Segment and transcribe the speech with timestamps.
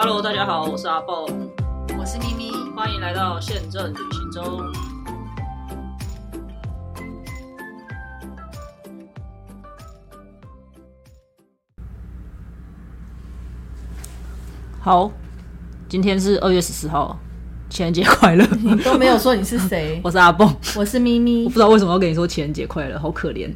[0.00, 1.26] Hello，大家好，我是阿蹦，
[1.98, 4.62] 我是咪咪，欢迎来到宪政旅行中。
[14.78, 15.10] 好，
[15.88, 17.18] 今天是二月十四号，
[17.68, 18.46] 情人节快乐！
[18.62, 23.52] 你都没有说你是谁， 我是阿蹦，我是咪咪我不，知道为什么要跟你说情人节快乐，好可怜。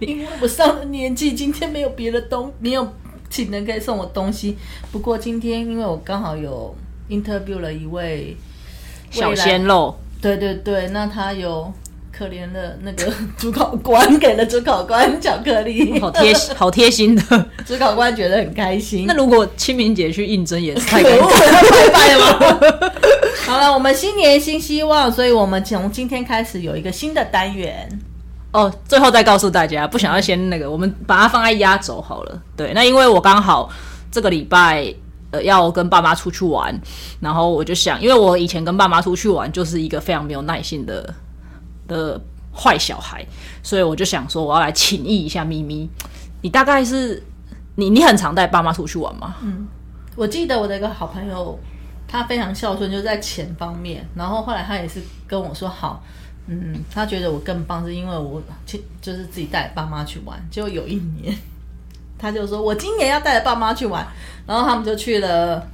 [0.00, 2.92] 因为我上了年纪，今天没有别的东，没有
[3.36, 4.56] 请人可以送我东西。
[4.90, 6.74] 不过今天因为我刚好有
[7.10, 8.34] interview 了一位
[9.10, 11.70] 小鲜肉，对对对，那他有
[12.10, 17.46] 可怜的那个主考官给了主考官巧克力，好贴心， 好贴心的。
[17.66, 19.04] 主考官觉得很开心。
[19.06, 21.52] 那如果清明节去应征也是太可恶，尴尬。
[21.52, 22.90] 要拜拜了吗？
[23.44, 27.86] 好了，我们新年新希望，所以我们从今天开始有一个新的单元。
[28.56, 32.42] 哦，最后再告诉大家，不想要先那个，我们把它放在压轴好了。
[32.56, 33.68] 对，那因为我刚好
[34.10, 34.94] 这个礼拜
[35.30, 36.74] 呃要跟爸妈出去玩，
[37.20, 41.14] 然后我就想，因为我以前跟爸妈出去玩就是一个非常没有耐性的
[41.86, 42.18] 的
[42.54, 43.26] 坏小孩，
[43.62, 45.90] 所以我就想说我要来请益一下咪咪。
[46.40, 47.22] 你大概是
[47.74, 49.34] 你你很常带爸妈出去玩吗？
[49.42, 49.68] 嗯
[50.16, 51.60] 我记得我的一个好朋友，
[52.08, 54.08] 他非常孝顺，就在钱方面。
[54.14, 56.02] 然后后来他也是跟我说好，
[56.46, 60.38] 嗯，他觉得我更棒，是因为我去就是自己带爸妈去玩。
[60.50, 61.36] 结果有一年，
[62.18, 64.06] 他就说我今年要带着爸妈去玩，
[64.46, 65.66] 然后他们就去了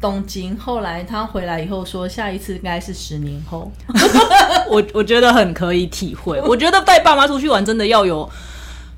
[0.00, 0.56] 东京。
[0.56, 3.70] 后来他回来以后说，下一次应该是十年后。
[4.70, 6.40] 我我觉得很可以体会。
[6.46, 8.28] 我觉得带爸妈出去玩真的要有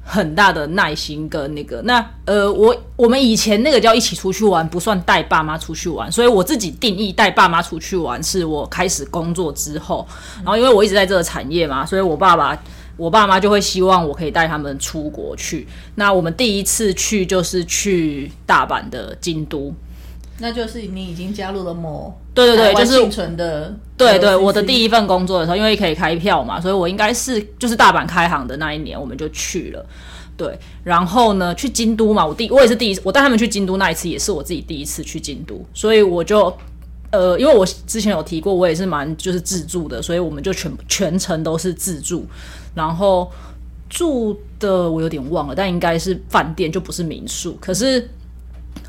[0.02, 1.80] 很大的耐心跟那个。
[1.82, 10.06] 那呃，我我们以前那个叫一起出去玩，不算带爸妈出去玩，所以我自己定义带爸妈出去玩是我开始工作之后。
[10.36, 12.60] 然后因为我一直在这个产业嘛，所以我爸爸。
[12.98, 15.66] 我爸妈就会希望我可以带他们出国去。
[15.94, 19.74] 那我们第一次去就是去大阪的京都，
[20.42, 29.86] 那就是你已经加入了某对对对就是台湾幸存的对对，我的第一份工作的时候，因为可以开票嘛，所以我应该是就是大阪开行的那一年，我们就去了。
[30.36, 36.52] 对，然后呢，去京都嘛，我第我也是第一次，我带他们去京都那一次也是我自己第一次去京都，所以我就
[37.12, 42.26] 呃，因为我之前有提过，我也是蛮就是自助的，所以我们就全全程都是自助，
[42.74, 43.30] 然后
[43.88, 47.56] 住的我有点忘了，但应该是饭店，就不是民宿。
[47.60, 48.08] 可是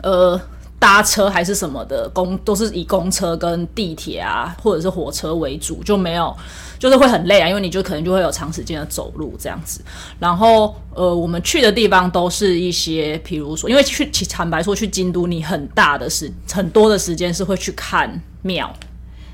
[0.01, 0.39] 呃，
[0.83, 6.35] 搭车还是什么的公都是以公车跟地铁啊，或者是火车为主，就没有
[6.77, 9.79] 就是会很累啊，因为你就可能就会有长时间的走路这样子。
[10.19, 18.69] 然后呃，我们去的地方都是一些，比如说，因为去其坦白说去京都，你很大的时很多的时间是会去看庙。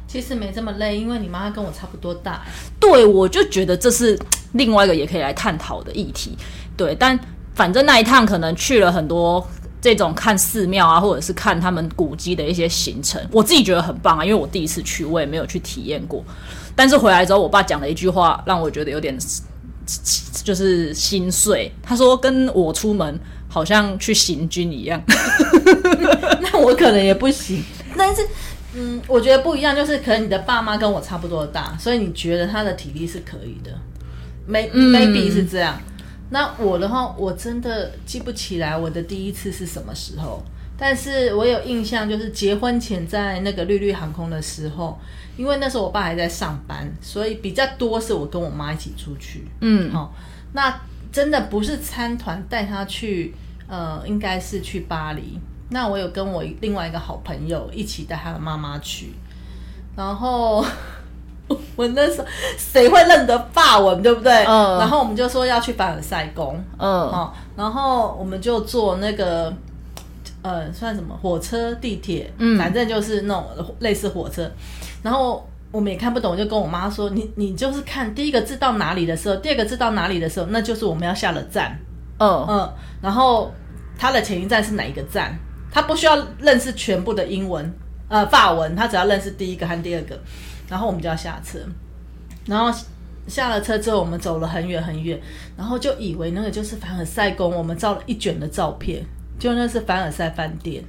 [0.07, 2.43] 其实没这么累，因为你妈跟我差不多大。
[2.79, 4.15] 对，我就觉得这是
[4.51, 6.37] 另外一个也可以来探讨的议题。
[6.77, 7.19] 对，但
[7.55, 9.43] 反正那一趟可能去了很多
[9.81, 16.23] 这种看寺庙啊，或者是看他们古迹的一些行程，我自己觉得很棒啊，因为我第一次去，我也没有去体验过。
[16.75, 19.17] 但是回来之后，我爸讲了一句话，让我觉得有点
[20.43, 21.71] 就是心碎。
[21.81, 25.01] 他说：“跟我出门好像去行军一样。
[26.41, 27.63] 那我可能也不行。
[27.97, 28.21] 但是，
[28.75, 33.71] 嗯，我觉得不一样，就是可能你的爸妈跟我差不多大，所以你觉得他的体力是可以的
[34.47, 35.77] ，may 嗯 maybe 是这样。
[36.29, 40.43] 那我的话，我真的记不起来我的第一次是什么时候，
[40.77, 44.99] 但是我有印象，就是结婚前在那个绿绿航空的时候，
[45.35, 49.47] 因为那时候我爸还在上班，所以比较多是我跟我妈一起出去。
[49.61, 50.13] 嗯，好、
[50.53, 50.79] 那
[51.11, 53.33] 真的不是参团带他去，
[53.67, 55.39] 呃，应该是去巴黎。
[55.71, 59.13] 那我有跟我另外一个好朋友一起带他的妈妈去，
[59.95, 60.63] 然后
[61.75, 62.27] 我那时候
[62.57, 64.31] 谁会认得法文，对不对？
[64.45, 69.53] 嗯然后我们就说要去凡尔赛宫，嗯哦，然后我们就坐那个
[70.41, 74.49] 呃，算什么火车、地铁，嗯反正就是那种类似火车。
[75.01, 81.77] 然后我们也看不懂，就跟我妈说：“你你就是看第一个字到哪里的时候，第二个字到哪里的时候，那就是我们要下了站。
[82.19, 83.51] 嗯嗯，然后
[83.97, 85.33] 它的前一站是哪一个站？
[85.71, 87.71] 他不需要认识全部的英文，
[88.07, 90.19] 呃，法文，他只要认识第一个和第二个，
[90.69, 91.59] 然后我们就要下车。
[92.45, 92.71] 然后
[93.27, 95.19] 下了车之后，我们走了很远很远，
[95.55, 99.05] 然后就以为那个就是凡尔赛宫，我们照了一卷的照片，
[99.37, 100.83] 就那是凡尔赛饭店，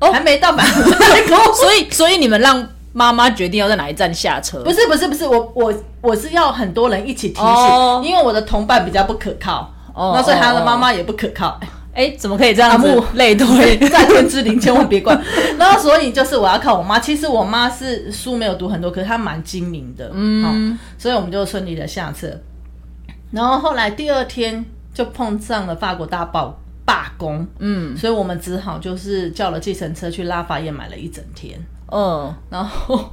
[0.00, 4.62] 哦还没到凡尔赛宫， 所以所以你们让妈妈决定要在哪一站下车？
[4.62, 11.60] 不是不是不是，我我我是要很多人一起提醒，哦因为我的同伴比较不可靠，哦那所以他的哦妈妈也不可靠。
[11.94, 12.80] 哎，怎么可以这样
[13.14, 13.78] 类推？
[13.88, 15.18] 在天之灵，千万别怪。
[15.58, 22.28] 然后所以就是我要靠我妈，其实我妈是书没有读很多，可是她蛮精明的，嗯，所以我们就顺利的下车。
[23.30, 31.58] 然后后来第二天就碰上了法国大暴罢工，嗯，所以我们只好就是叫了计程车去拉法叶买了一整天，
[31.90, 33.12] 嗯，然后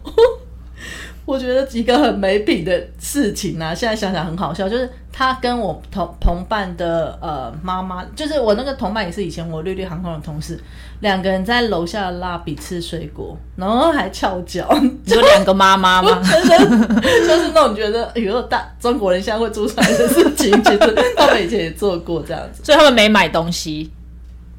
[1.31, 10.59] 我觉得一个很没品的事情呢、现在想想很好笑，就是他跟我同同伴的呃妈妈，就是我那个同伴也是以前我绿绿航空的同事，
[10.99, 14.67] 两个人在楼下的拉比吃水果，然后还翘脚，
[15.03, 16.19] 你说两个妈妈吗？
[16.21, 20.77] 就是那种觉得有时大中国人现在会做出来的事情，其实
[21.15, 22.61] 他们以前也做过这样子。
[22.63, 23.89] 所以他们没买东西。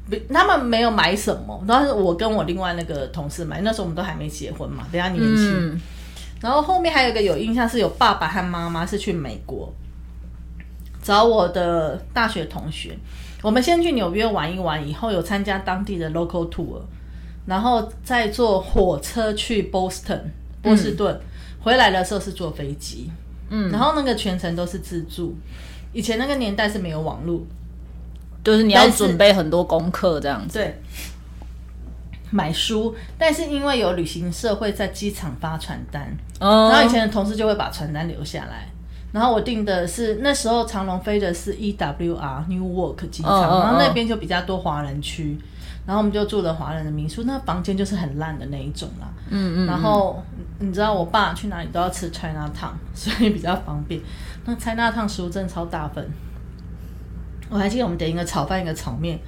[0.09, 5.49] 不他们没有买什么，但是我跟我另外那个同事买，那时候我们都还没结婚嘛，比较年轻。
[5.49, 5.81] 嗯，
[6.43, 9.73] 然后后面还有一个有印象是有爸爸和妈妈是去美国
[11.01, 12.97] 找我的大学同学，
[13.41, 16.81] 我们先去纽约玩一玩，以后有参加当地的 local tour，
[17.45, 20.19] 然后再坐火车去 Boston
[20.61, 21.17] 波士顿，
[21.61, 23.09] 回来的时候是坐飞机，
[23.49, 25.35] 嗯，然后那个全程都是自助，
[25.93, 27.41] 以前那个年代是没有网络，
[28.43, 30.59] 就是你要准备很多功课这样子。
[30.59, 30.81] 对，
[32.33, 38.67] 买书，但是因为有旅行社会在机场发传单，哦然后以前的同事就会把传单留下来。
[39.11, 45.37] 然后我订的是那时候长龙飞的是 EWR Newark 机场，然后那边就比较多华人区，
[45.85, 49.07] 然后我们就住了华人的民宿，那房间就是很烂的那一种啦。
[49.29, 50.19] 嗯嗯，然后
[50.57, 54.01] 你知道我爸去哪里都要吃 China Town， 所以比较方便。
[54.45, 56.09] 那 China Town 食物真的超大份，
[57.51, 59.19] 我还记得我们点一个炒饭一个炒面，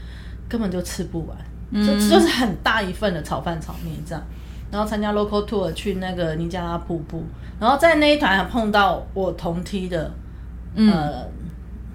[0.50, 1.38] 根本就吃不完，
[1.74, 4.24] 就就是很大一份的炒饭炒面这样。
[4.72, 7.24] 然后参加 local tour 去那个尼加拉瀑布，
[7.60, 10.12] 然后在那一团还碰到我同梯的，
[10.76, 11.26] 呃，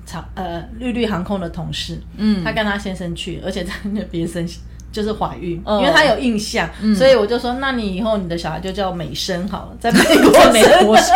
[0.07, 2.43] 长呃绿绿航空的同事，嗯。
[2.43, 4.47] 他跟他先生去，而且在那边生
[4.93, 11.15] 就是怀孕，哦因为他有印象，所以我就说，那你以后你的小孩就叫美生好了，在美国在美国生。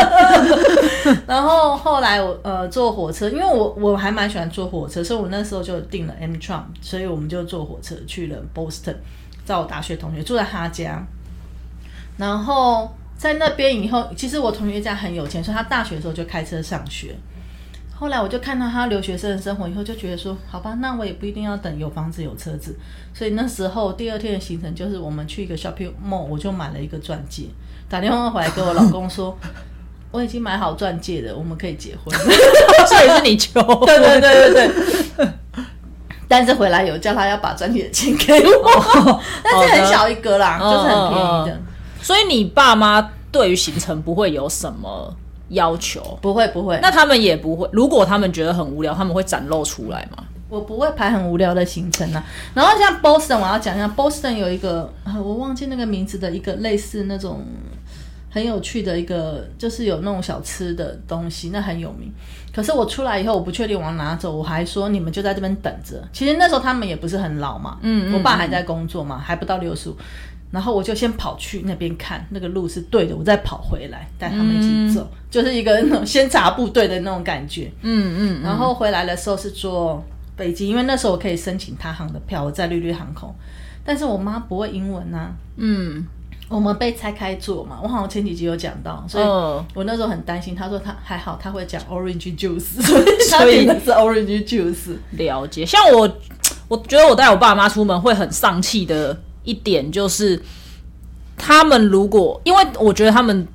[1.27, 8.97] 然后后来我呃坐火车，因为我我还蛮喜欢坐火车，所以我那时候就订了 M Trump，所以我们就坐火车去了 Boston，
[9.45, 11.05] 在我大学同学住在他家，
[12.17, 17.15] 然后在那边以后，其实我同学家很有钱，所以他大学的时候就开车上学。
[17.97, 22.77] 后来我就看到他留学生的生活以后，就觉得说，好吧，那我也不一定要等有房子有车子。
[23.15, 27.45] 所以那时候第二天的行程就是我们去一个 shopping mall，我就买了一个钻戒，
[27.89, 29.39] 打电话回来跟我老公说，
[30.11, 32.13] 我已经买好钻戒了，我们可以结婚。
[32.89, 33.63] 所以是你求。
[33.87, 34.73] 对对对对
[35.17, 35.29] 对。
[36.27, 41.63] 但是回来有叫他要把钻戒的钱给我， 但是很小一个啦，就是很便宜的嗯。
[42.03, 45.15] 所以你爸妈对于行程不会有什么
[45.55, 46.19] 要求？
[46.21, 47.69] 不会不会，那他们也不会。
[47.73, 50.23] 如果他们觉得很无聊，他们会展露出来吗？
[50.51, 52.23] 我不会排很无聊的行程啊。
[52.55, 57.45] 然后像 Boston，我要讲一下，Boston 有一个、啊我忘记那个名字的一个类似那种
[58.31, 62.13] 很有趣的一个，就是有那种小吃的东西，那很有名。
[62.55, 66.07] 可是我出来以后，我不确定往哪走，我还说你们就在这边等着。
[66.13, 69.97] 其实那时候他们也不是很老嘛，嗯嗯我爸还在工作嘛，还不到六十五。
[70.55, 77.71] 然后我就先跑去那边看那个路是对的，我再跑回来带他们一起走，就是一个那种先查部队的那种感觉。
[77.83, 80.01] 嗯嗯然后回来的时候是坐
[80.37, 83.35] 飞机，因为那时候我可以申请他航的票，我在绿绿航空。
[83.85, 86.07] 但是我妈不会英文呐、嗯
[86.47, 90.55] 我们被拆开坐嘛，我好像前几集有讲到，所以嗯我那时候很担心。
[90.55, 92.81] 他说他还好，他会讲 orange juice，
[93.29, 94.95] 所以是 orange juice。
[95.13, 95.65] 了解。
[95.65, 96.09] 像我，
[96.69, 100.43] 我觉得我带我爸妈出门会很丧气的一点就是，
[101.37, 103.47] 他们如果因为我觉得他们。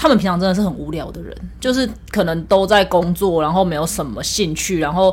[0.00, 5.12] 他们平常真的是很无聊的人，就是可能都在工作，然后没有什么兴趣，然后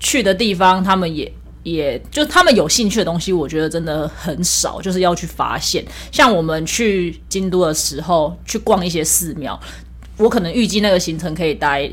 [0.00, 1.30] 去的地方他们也
[1.64, 5.84] 也就他们有兴趣的东西，我觉得真的很少，就是要去发现。
[6.10, 9.60] 像我们去京都的时候，去逛一些寺庙，
[10.16, 11.90] 我可能预计那个行程可以待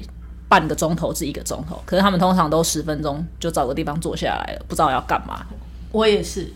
[0.48, 5.46] 半个钟头至一个钟头，可是他们通常都十分钟就找个地方坐下来了，不知道要干嘛。
[5.92, 6.50] 我也是，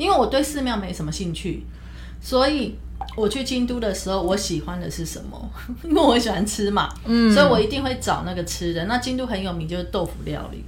[0.00, 1.64] 因为我对寺庙没什么兴趣，
[2.20, 2.74] 所以
[3.16, 5.50] 我去京都的时候，我喜欢的是什么？
[5.84, 8.86] 因为我喜欢吃嘛，嗯，所以我一定会找那个吃的。
[8.86, 10.64] 那京都很有名就是豆腐料理，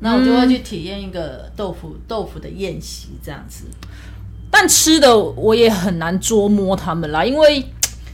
[0.00, 3.64] 那我就会去体验一个豆腐豆腐的宴席这样子。
[4.50, 7.62] 但吃的我也很难捉摸他们啦，因为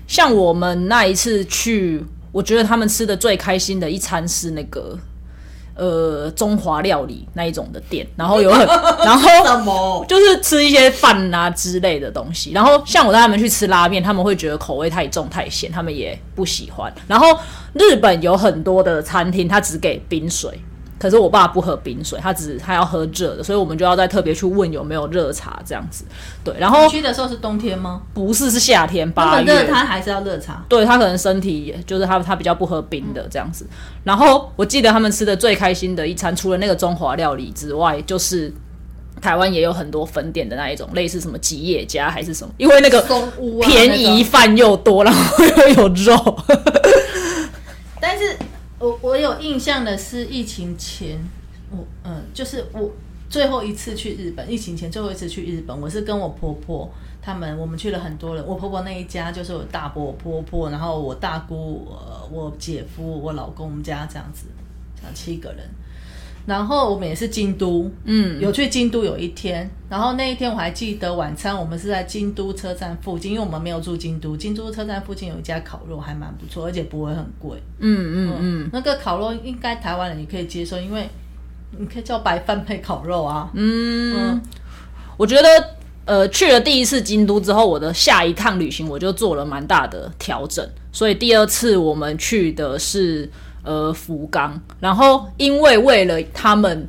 [0.08, 4.99] 像我们那一次去，我觉得他们吃的最开心的一餐是那个
[5.75, 8.67] 呃中华料理那一种的店，然后有很
[9.05, 10.05] 然后？
[10.09, 12.52] 就是吃一些饭啊之类的东西。
[12.52, 16.93] 然后像我带他们去吃拉面，他们会觉得口味太重太咸，他们也不喜欢。
[17.07, 17.38] 然后
[17.73, 20.61] 日本有很多的餐厅，它只给冰水。
[21.02, 26.04] 可是我爸不喝冰水，他只他要喝热的，所以我们就要再特别去问有没有热茶这样子。
[26.44, 28.02] 对，然后去的时候是冬天吗？
[28.14, 30.64] 不是是夏天那八么热，月，他还是要热茶。
[30.68, 33.66] 对他可能身体就是他他比较不喝冰的这样子。
[34.04, 38.54] 然后我记得他们吃的最开心的一餐，除了那个中华料理之外，就是
[39.21, 43.04] 台湾也有很多分店的那一种，类似什么吉野家还是什么，因为那个
[43.62, 44.23] 便宜。
[44.23, 46.38] 饭又多，然后又有肉。
[48.00, 48.37] 但是
[48.83, 51.17] 我我有印象的是疫情前，
[51.71, 52.91] 我嗯、就是我
[53.31, 56.91] 最后一次去日本，疫情前最后一次去日本，我是跟我婆婆
[57.23, 58.45] 他们，我们去了很多人。
[58.45, 64.47] 我婆婆那一家就是我大伯、婆婆，然后我大姑、呃、我姐夫、我老公，我们家这样子，
[64.97, 65.61] 这样七个人。
[66.44, 77.62] 然后我们也是京都，嗯，有去京都有一天，然后那一天我还记得晚餐我们是在京都车站附近，因为我们没有住京都，京都车站附近有一家烤肉还蛮不错，而且不会很贵。
[77.78, 81.08] 嗯嗯嗯，那个烤肉应该台湾人也可以接受，因为
[81.78, 83.49] 你可以叫白饭配烤肉啊。
[83.54, 84.40] 嗯
[85.16, 85.49] 我觉得
[86.06, 93.30] 呃去了第一次京都之后，我的下一趟旅行我就做了蛮大的调整，所以第二次我们去的是
[93.62, 96.88] 呃福冈，然后因为为了他们。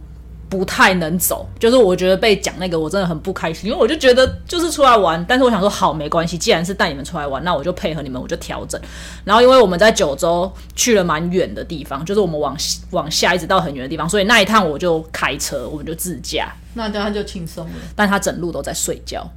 [0.49, 8.79] 不太能走，就是我觉得被讲那个我真的很不开心，因为我就觉得就是出来玩，但是我想说好没关系，既然是带你们出来玩，那我就配合你们，我就调整。
[9.23, 12.55] 然后因为我们在九州去了蛮远的地方，就是我们往
[12.91, 17.73] 往下一直到很远的地方，所以那一趟我就开车，我们就自驾，那这样就轻松了。
[17.95, 19.27] 但他整路都在睡觉。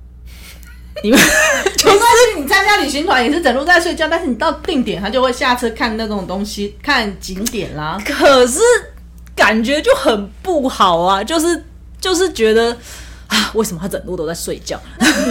[1.03, 1.19] 你们
[1.77, 7.99] 就算是你参加旅行团也是整路在睡觉，但是你到定点他就会下车看那种东西，看景点啦。
[8.05, 8.61] 可是
[9.35, 11.65] 感觉就很不好啊，就是
[12.01, 12.77] 就是觉得
[13.27, 14.81] 啊，为什么他整路都在睡觉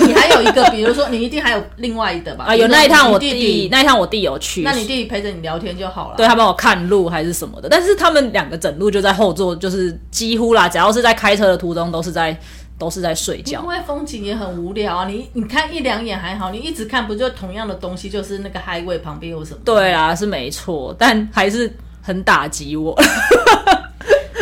[0.06, 2.46] 你还有一个，比如说你一定还有另外一个吧？
[2.46, 2.56] 啊？
[2.56, 6.18] 有那一趟我弟弟，那一趟我弟有去，那你弟弟陪着你聊天就好了。
[6.18, 12.38] 对他帮我看路还是什么的，但是他们两个整路就在后座，就是几乎啦，只要是在开车的途中都是在
[12.78, 13.68] 都是在睡觉因。
[13.68, 19.60] 为风景也很无聊啊，你你看一两眼还好，你一直看不就同样的东西，就是那个 highway 旁边有什么？
[19.64, 22.96] 对啊，是没错，但还是很打击我。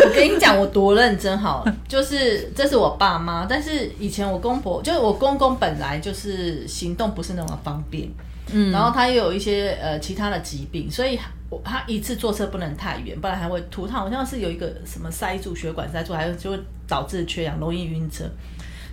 [0.06, 8.08] 我跟你讲，我多认真好了，就是这是我爸妈，但是以前我公婆，就是我公公本来就是行动不是那么方便，
[8.54, 11.20] 嗯，然后他又有一些呃其他的疾病，所以
[11.50, 13.86] 我他一次坐车不能太远，不然还会吐。
[13.86, 18.24] 他好像是有一个什么塞住血管塞住，还有就会导致缺氧，容易晕车。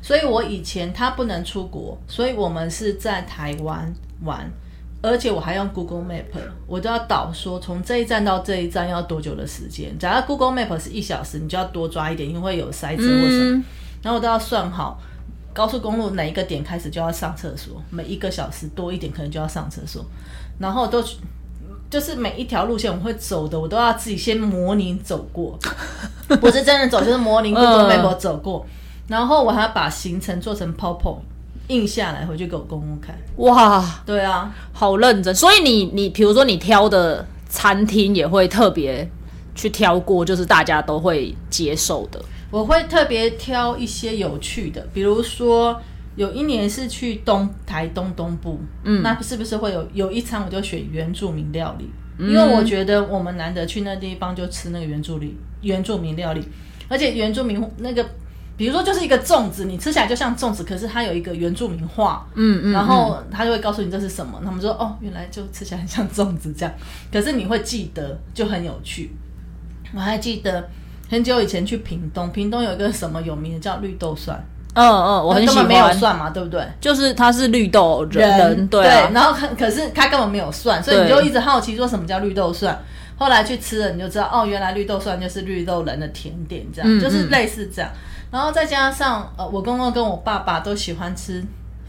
[0.02, 3.92] 所以我以前他不能出国，所以我们是在台湾
[4.24, 4.50] 玩。
[5.02, 6.24] 而且我还用 Google Map，
[6.66, 9.98] 我都要导说从这一站到这一站要多久的时间。
[9.98, 13.64] 假如 Google Map 是一小时，你就要多抓一点，因为会有塞车或什么。
[14.02, 15.00] 然后我都要算好
[15.52, 20.04] 高速公路哪一个点开始就要上厕所，每一个小时多一点可能就要上厕所。
[20.58, 21.02] 然后都
[21.88, 25.58] 就是每一条路线我会走的，我都要自己先模拟走过，
[26.40, 28.64] 不是真的走，就是模拟 Google 走过。
[29.08, 31.18] 然后我还要把行程做成 PowerPoint
[31.66, 33.16] 印下来，回去给我公公看。
[33.36, 35.34] 哇，对啊，好认真。
[35.34, 39.10] 所以你你比如说你挑的餐厅也会特别
[39.56, 42.22] 去挑过，就是大家都会接受的。
[42.50, 45.80] 我会特别挑一些有趣的，比如说
[46.16, 51.90] 有一年是去东台东东部，嗯，那是不是会有有一餐我就选原住民料理？
[52.18, 56.42] 因为我觉得我们难得去那地方就吃那个原住民原住民料理，
[56.88, 58.06] 而且原住民那个。
[58.56, 66.74] 比如说，就是一个粽子，你吃起来就像粽子，可是它有一个原住民话，嗯嗯，然后他就会告诉你这是什么，他们说哦，原来就吃起来很像粽子这样，
[67.10, 69.12] 可是你会记得，就很有趣。
[69.94, 70.68] 我还记得
[71.10, 74.40] 很久以前去屏东，屏东有一个什么有名的叫绿豆蒜，
[74.74, 76.64] 嗯嗯，我很喜根本没有，蒜嘛，对不对？
[76.80, 82.78] 就是它是绿豆人人对啊，然后可可是它根本没有蒜，所以你就一直好奇说什么叫绿豆蒜。
[83.18, 87.90] 后来去吃了，你就知道哦，原来绿豆蒜就是绿豆人的甜点，这样、嗯就是类似这样。
[88.30, 91.44] 然后再加上呃，我公公跟我爸爸都喜欢吃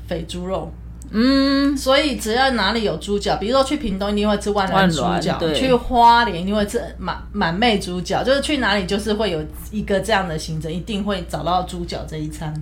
[0.07, 0.69] 肥猪肉，
[1.13, 9.39] 嗯，所以只要哪里有猪脚，比如说去屏东一定会吃万峦猪脚，对去花莲一定会吃满满妹猪脚，就是去哪里就是会有
[9.71, 12.53] 一个这样的行程，一定会找到猪脚这一餐。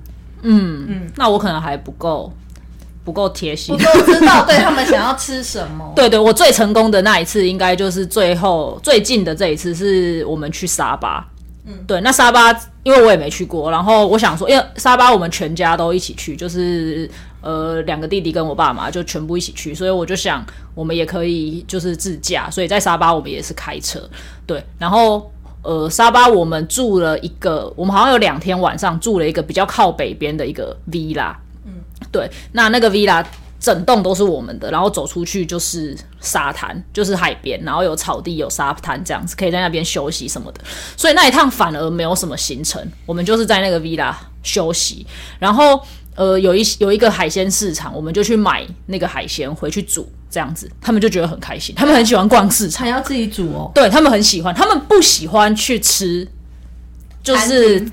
[0.42, 2.32] 嗯嗯，那我可能还不够
[3.04, 3.80] 不够贴心我。
[3.80, 5.92] 都知道对他们想要吃什么。
[5.96, 11.28] 对对，我最成功的那一次，应该就是最后最近的这一次，是我们去沙巴。
[11.66, 12.52] 嗯，对，那沙巴
[12.84, 17.08] 因为我也没去过，然后我想说，因为沙巴我们全家都一起去，就是
[17.42, 24.02] 呃两个弟弟跟我爸妈就全部一起去，所以我就想我们也可以就是自驾，所以在沙巴我们也是开车。
[24.46, 25.32] 对，然后
[25.62, 31.36] 呃沙巴我们住了一个，我们好像有两天晚上住了一个比较靠北边的一个 villa。
[31.66, 31.74] 嗯，
[32.12, 33.24] 对，那那个 villa
[33.60, 40.62] 整栋都是我们的，然后走出去就是沙滩，就是海边，然后有草地、有沙滩这样子，可以在那边休息什么的。
[40.96, 45.06] 所以那一趟反而没有什么行程，我们就是在那个 villa 休息，
[45.40, 45.86] 然后
[46.20, 53.72] 呃有一有一个海鲜市场，我们就去买那个海鲜回去煮，这样子他们就觉得很开心，他们很喜欢逛市场，还要自己煮哦。
[53.74, 56.28] 对他们很喜欢，他们不喜欢去吃，
[57.24, 57.84] 就是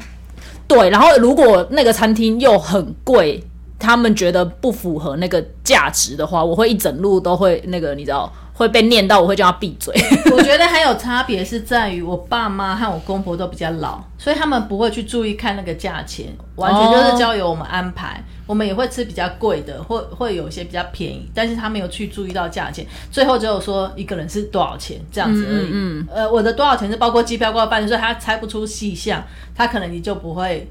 [0.67, 3.41] 对，然后如果那个餐厅又很贵。
[3.79, 9.95] 他们觉得不符合那个价值的话，我会一整路都会那个，你知道会被念到，我会叫他闭嘴。
[10.33, 18.23] 我觉得还有差别是在于，我爸妈和我公婆都比较老，所以他们不会去注意看那个价钱，完全就是交由我们安排。
[18.47, 25.69] 我们也会吃比较贵的，或会有一些比较便宜，但是他没有去注意到价钱，最后只有说一个人是多少钱这样子而已。
[25.73, 29.21] 嗯呃，我的多少钱是包括机票、包括饭店，所以他猜不出细项，
[29.53, 30.67] 他可能你就不会。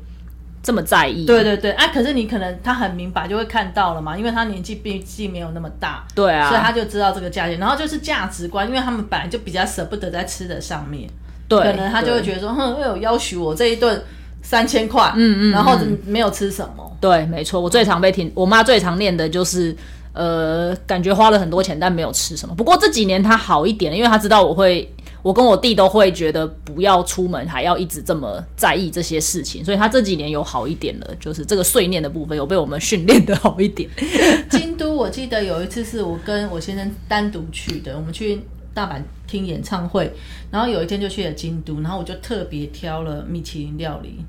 [0.65, 1.27] 这么在意？
[1.27, 7.60] 对对对，啊，可是你可能他很明白就会看到了嘛，因为他年纪毕竟没有那么大，对啊，所以他就知道这个价钱。
[7.60, 11.07] 然后就是价值观，因为他们本来就比较舍不得在吃的上面，
[11.48, 14.01] 对，可能他就会觉得说，哼，有要求我这一顿
[14.41, 16.98] 三千块，嗯嗯，然后没有吃什么。
[17.00, 19.75] 对，没错，我最常被听，我妈最常念的就是，
[20.13, 22.55] 呃，感觉花了很多钱，但没有吃什么。
[22.55, 24.91] 不过这几年她好一点，因为她知道我会。
[25.25, 33.89] 我跟我弟都会觉得不要出门，还要一直这么在意这些事情，所以他这几年有好一点了，就是这个碎念的部分有被我们训练的好一点。
[34.51, 38.39] 京都，我记得有一次是我跟我先生单独去的，我们去
[38.72, 40.13] 大阪听演唱会，
[40.51, 44.24] 然后有一天就去了京都，然后我就特别挑了米其林料理。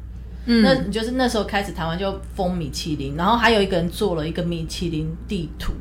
[0.46, 5.74] 嗯，那就是那时候开始台湾就封米其林，然后还有一个人做了一个米其林地图。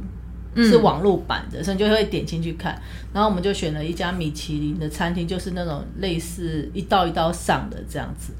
[0.63, 2.79] 是网络版的，所以就会点进去看。
[3.13, 8.33] 然后我们就选了一家米其林的餐厅，就是那种类似一道一道上的这样子。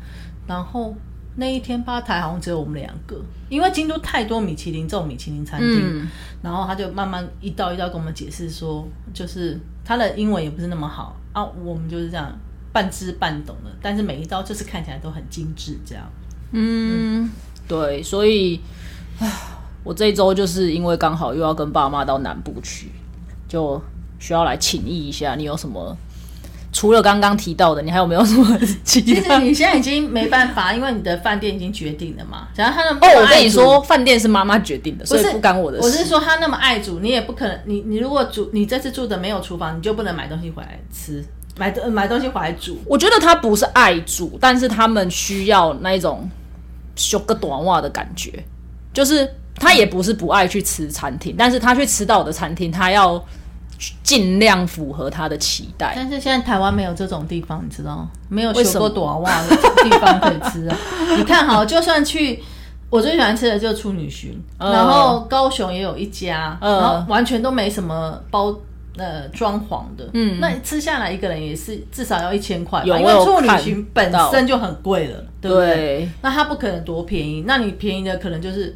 [0.47, 0.95] 然后
[1.35, 3.19] 那一天吧台好像只有我们两个，
[3.49, 6.07] 因为京都太多米其林这种米其林餐厅。
[6.41, 12.31] 然后他就慢慢一道一道跟我们解释说，就是他的英文也不是那么好啊，我们就是这样
[12.71, 13.71] 半知半懂的。
[13.81, 16.05] 但是每一道就是看起来都很精致，这样。
[16.51, 17.29] 嗯，
[17.67, 18.61] 对，所以，
[19.19, 19.54] 唉。
[19.85, 22.91] 我这一周就是因为刚好又要跟爸妈到南部去，
[23.47, 23.81] 就
[24.19, 25.35] 需要来请益一下。
[25.35, 25.95] 你有什么？
[26.73, 28.59] 除了刚刚提到的，你还有没有什么？
[28.83, 32.49] 其实你现在已经没办法，因为你的饭店已经决定了嘛。
[32.53, 35.85] 假如他那么哦，我跟你说，饭店是妈妈决定的，所以不干我的事。
[35.85, 37.57] 我是说，他那么爱煮，你也不可能。
[37.63, 41.23] 你你如果煮，你这次住的没有厨房，你就不能买东西回来吃，
[41.57, 42.77] 买买东西回来煮。
[42.87, 46.29] 我觉得他不是爱煮，但是他们需要那一种
[46.97, 48.43] 修个短袜的感觉，
[48.91, 49.29] 就是。
[49.55, 53.23] 他也不是不爱去吃餐厅，但是他去吃到的餐厅，他要
[54.03, 55.93] 尽量符合他的期待。
[55.95, 58.09] 但是现在台湾没有这种地方，你知道吗？
[58.29, 60.77] 没有修过短袜的地方可以吃啊。
[61.17, 62.43] 你看哈，就算去，
[62.89, 68.53] 我最喜欢吃的就是处女寻，然后高雄也有一家，然后完全都没什么包
[68.97, 76.09] 呃装潢的，嗯，那吃下来一个人也是至少要一千块，因为处女寻本身就很贵了，对不对？
[76.21, 78.75] 那它不可能多便宜，那你便宜的可能就是。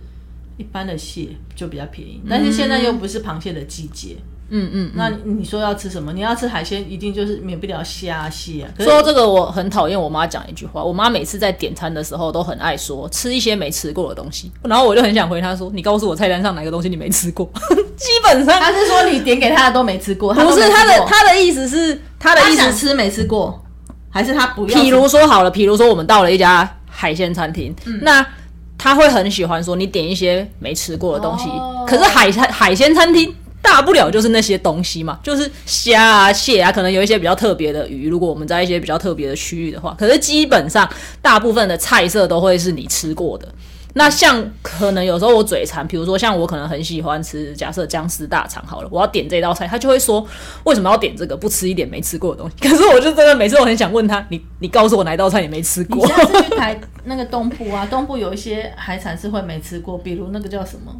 [0.59, 4.17] 一般的蟹就比较便宜，但是现在又不是螃蟹的季节。
[4.49, 6.11] 嗯嗯，那你说要吃什么？
[6.11, 8.67] 你要吃海鲜，一定就是免不了虾蟹。
[8.79, 17.49] 说这个我很讨厌我妈讲一句话，我妈每次在点餐的时候都很爱说吃一些没吃过的东西，然后我就很想回她说：“你告诉我菜单上哪个东西你没吃过？”
[17.95, 23.63] 基本上她是说你点给她的都没吃过，不是她的她的意思是她的意思吃没吃过，
[24.09, 24.81] 还是她不要？
[24.81, 28.25] 比如说好了，比如说我们到了一家海鲜餐厅，那。
[28.79, 31.49] 他会很喜欢说你点一些没吃过的东西，
[31.85, 38.09] 可是海海海鲜餐厅大不了就是那些东西嘛，就是虾啊、蟹啊，可能有一些比较特别的鱼。
[38.09, 40.89] 如果我们在一些比较特别的区域的话，可是基本上
[41.21, 43.47] 大部分的菜色都会是你吃过的。
[43.99, 50.25] 那像可能有时候我嘴馋，比如说像我可能很喜欢吃，假设僵尸大肠好了，我要点这道菜，他就会说
[50.63, 52.55] 为什么要点这个，不吃一点没吃过的东西。
[52.61, 55.97] 可是我就真的每次我很想问他，你你告诉我哪一道菜你没吃过？
[55.97, 60.95] 你下次去台那个东部啊，东部有一些海产是会没吃过，比如那个叫什么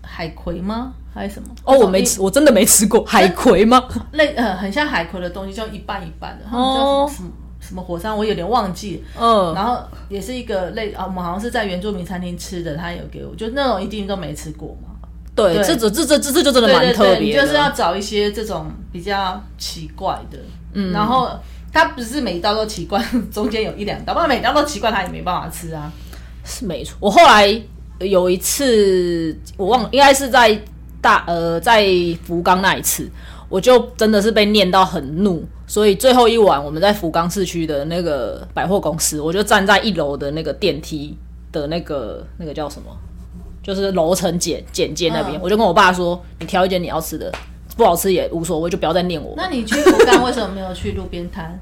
[0.00, 0.94] 海葵吗？
[1.12, 1.48] 还是什么？
[1.64, 3.84] 哦，我没吃，我真的没吃过海葵吗？
[4.12, 7.06] 类呃，很像海葵的东西，就一半一半的，哦。
[7.14, 7.28] 什么？
[7.68, 8.16] 什么火山？
[8.16, 9.04] 我有点忘记。
[9.20, 9.78] 嗯，然后
[10.08, 14.88] 也是一个类啊，我们好像是在原住民餐厅吃的，他有给我，就那种一定都没吃过嘛。
[15.34, 17.18] 对，这这这这这就真的蛮特别。
[17.18, 20.38] 你就是要找一些这种比较奇怪的，
[20.72, 21.30] 嗯，然后
[21.70, 25.92] 它不是每一道都奇怪，中间有一两道，不然每道都奇怪，他也没办法吃啊。
[26.44, 26.96] 是没错。
[27.00, 27.60] 我后来
[28.00, 30.58] 有一次，我忘了，应该是在
[31.02, 31.86] 大呃在
[32.24, 33.06] 福冈那一次。
[33.50, 41.16] 我就真的是被念到很怒，所以最后一晚我们在福冈市区的那个百货公司，我就站在一楼的那个电梯
[41.52, 42.88] 的那个那个叫什么，
[43.62, 47.30] 就是楼层简简介那边，嗯我就跟我爸说，你挑一间你要吃的，
[47.76, 49.34] 不好吃也无所谓，就不要再念我。
[49.36, 51.60] 那你去福冈为什么没有去路边摊？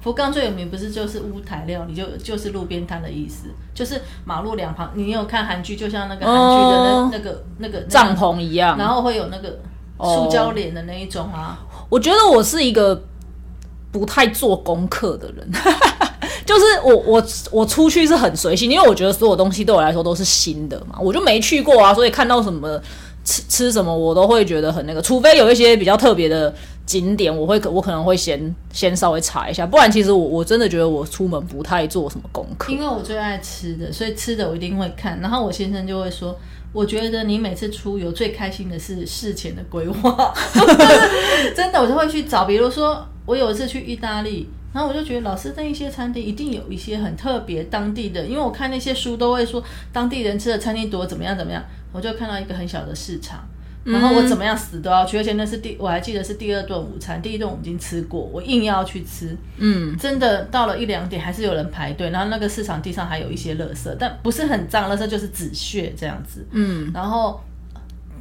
[0.00, 4.90] 福冈最有名不是就是乌台料理，就就是路边摊的意思，就是马路两旁。
[4.94, 9.58] 你有看韩剧，就像那个韩剧的那、哦那个那个帐，篷一样，然后会有那个
[9.98, 11.58] 塑胶脸的那一种啊。
[11.92, 12.98] 我觉得我是一个
[13.90, 15.46] 不太做功课的人，
[16.46, 22.80] 就是我我我出去是很随性，因为我觉得所有东西对我来说都是新的嘛，我就没去过啊，所以看到什么
[23.26, 26.54] 吃吃什么我都会觉得很那个，除非有一些比较特别的
[26.86, 32.80] 景点，我会我可能会先先稍微查一下，不然其实我我真的觉得我出门不太做什么功课因。
[32.80, 35.20] 为我最爱吃的，所以吃的我一定会看。
[35.20, 36.34] 然后我先生就会说，
[36.72, 40.34] 我觉得你每次出游最开心的是事前的规划，
[41.54, 42.46] 真的，我就会去找。
[42.46, 53.46] 比如说，我有一次去意大利，然后我就觉得老师那一些餐厅一定有一些很特别当地的，因为我看那些书都会说当地人吃的餐厅多怎么样怎么样，我就看到一个很小的市场。
[53.84, 59.36] 然后我怎么样死都要去，而且那是第我还记得是第二顿午餐，第一顿我已经吃过，我硬要去吃。
[59.56, 66.46] 嗯，真的到了一两点还是有人排队，然后那个市场地上还有一些垃圾，但不是很脏，垃圾就是纸屑这样子。
[66.52, 67.40] 嗯，然后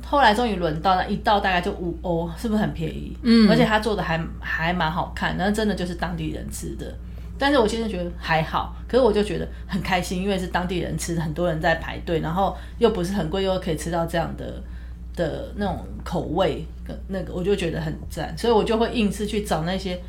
[0.05, 3.15] 后来终于轮到了，一道大概就五欧，是不是很便宜？
[3.21, 6.91] 嗯，而且他做的还还蛮好看，那真的就是当地人吃的。
[7.37, 14.61] 但是我现在觉得还好，可是我就觉得很开心，因为是当地人吃，很多人在排队，然后又不是很贵，又可以吃到这样的
[15.15, 19.99] 的那种口味，跟那个我就觉得很赞，所以我就会硬是去找那些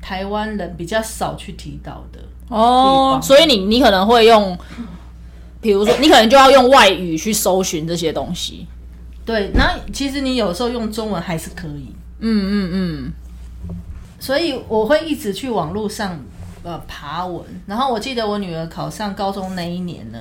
[0.00, 2.18] 台湾人比较少去提到的。
[2.48, 4.58] 哦所以你你可能会用，
[5.60, 8.66] 比如说你可能就要用外语去搜寻这些东西。
[9.26, 13.12] 对，那其实你有时候用中文还是可以，嗯嗯嗯，
[14.18, 16.18] 所以我会一直去网络上
[16.62, 17.44] 呃爬文。
[17.66, 20.18] 然后我记得我女儿考上高中那一年呢，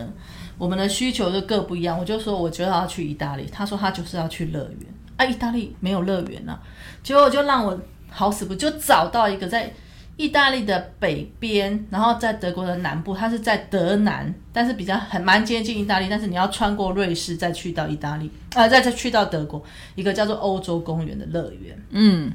[0.58, 1.98] 我们的需求就各不一样。
[1.98, 4.80] 我就说我觉得要去意大利，他说他就是要去乐园
[5.17, 6.60] 啊，意大利没有乐园啊。
[7.04, 9.72] 结果就让我好死不就找到一个在
[10.15, 21.80] 意大利的北边，然后在德国的南部，它是在德南，但是比较很蛮接近意大利，但是你要穿过瑞士再去到意大利，呃，再再去到德国，一个叫做欧洲公园的乐园。
[21.91, 22.34] 嗯，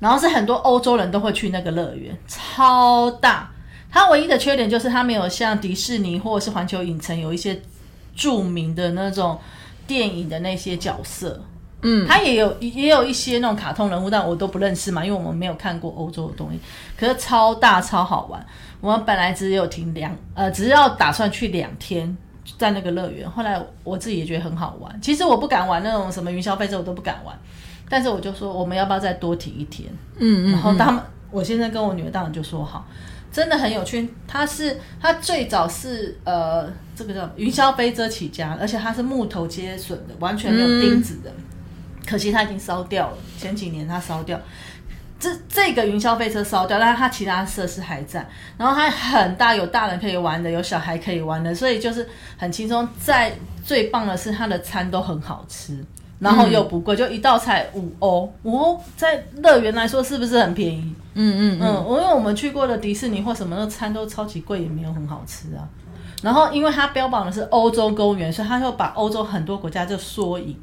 [0.00, 3.48] 然后是很多欧洲人都会去那个乐园，超大。
[3.90, 7.60] 它唯一的缺点就是它没有像迪士尼或者是环球影城有一些
[8.14, 9.38] 著名的那种
[9.86, 11.42] 电影的那些角色。
[11.82, 16.60] 嗯，它也有也有一些那种卡通人物，但我都不认识嘛，因为我们没有看过欧洲的东西。
[16.94, 18.44] 可是超大超好玩。
[18.82, 22.16] 我们本来只有停两呃，只要打算去两天
[22.58, 25.00] 在那个乐园，后来我自己也觉得很好玩。
[25.00, 27.34] 其实我不敢玩那种什么云霄飞车，我都不敢玩。
[27.88, 29.90] 但是我就说我们要不要再多停一天？
[30.18, 32.86] 嗯嗯，然后他们，我现在跟我女儿当然就说好，
[33.32, 34.08] 真的很有趣。
[34.26, 41.32] 它是它最早是呃这个叫云霄飞车起家，而且它是木头接榫的，完全没有钉子的。
[42.06, 44.40] 可惜它已经烧掉了，前几年它烧掉。
[45.20, 48.26] 这这个云霄飞车烧掉，但是它其他设施还在。
[48.56, 52.88] 然后它很大，有大人可以玩的，有小孩可以玩的，所以就是很轻松。
[52.98, 55.84] 在最棒的是它的餐都很好吃，
[56.20, 60.94] 然后又不贵，就一道菜五欧，五欧在乐园来说是不是很便宜？
[61.14, 65.66] 嗯嗯嗯，我因为我们去过的迪士尼或什么的餐都超级贵，也没有很好吃啊。
[66.22, 70.56] 然后因为它标榜的是欧洲公园，所以它就把欧洲很多国家就缩影。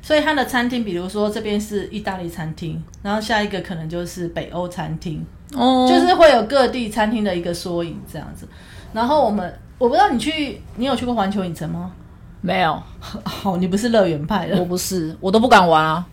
[0.00, 8.48] 所以它的餐厅，比如说这边是意大利餐厅，然后下一个可能就是北欧餐厅，哦，就是会有各地餐厅的一个缩影这样子。
[8.92, 11.92] 然后我们，我不知道你去，你有去过环球影城吗？
[12.42, 12.82] 没有，
[13.24, 14.58] 好， 你不是乐园派的。
[14.58, 16.04] 我不是，我都不敢玩啊，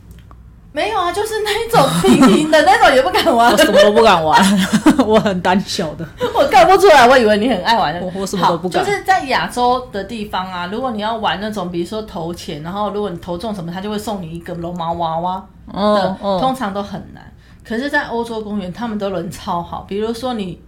[0.71, 3.57] 没有啊，就是那种平平的那种也不敢玩 我。
[3.57, 4.39] 什么都不敢玩，
[5.05, 6.07] 我很胆小的。
[6.33, 7.99] 我看不出来，我以为你很爱玩的。
[7.99, 15.35] 我我什么都不敢好就是在亚洲的地方啊，如果你要玩那种，比如说投钱，然后如果你投中什么，他就会送你一个龙毛娃娃
[15.73, 17.23] 的，哦哦，通常都很难。
[17.67, 19.85] 可是，在欧洲公园，他们都人超好。
[19.87, 20.59] 比如说你，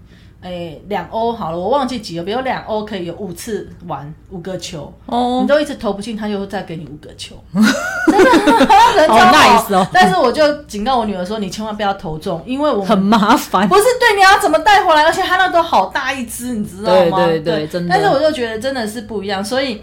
[0.42, 13.68] 诶，两欧好了，我忘记几个，比如两欧可以有五次玩五个球，哦你，都一直投不进，他就再给你五个球， 真的 人超好 nice 哦 但是我就警告我女儿说，你千万不要投中，因为我很麻烦。
[13.70, 15.04] 不是对，你要怎么带回来？
[15.04, 17.26] 而且他那都好大一只，你知道吗？
[17.26, 19.82] 对对对真的但是我就觉得真的是不一样，所以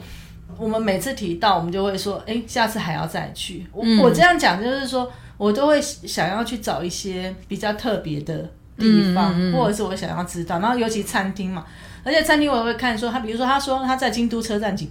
[0.58, 3.64] 我们每次提到，我们就会说，哎，下次还要再去。
[3.72, 8.44] 我、嗯我这样讲就是说，我都会想要去找一些比较特别的
[8.78, 10.58] 地方，嗯嗯嗯或者是我想要知道。
[10.60, 11.64] 然后尤其餐厅嘛，
[12.04, 14.90] 而且餐厅我也会看说，他比如说他说他在京都车站几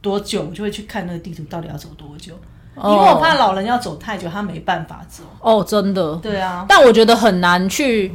[0.00, 2.32] 多久，我就会去看那个地图到底要走多久，
[2.76, 5.24] 因为我怕老人要走太久，他没办法走。
[5.40, 6.14] 哦，真的。
[6.16, 8.14] 对啊，但我觉得很难去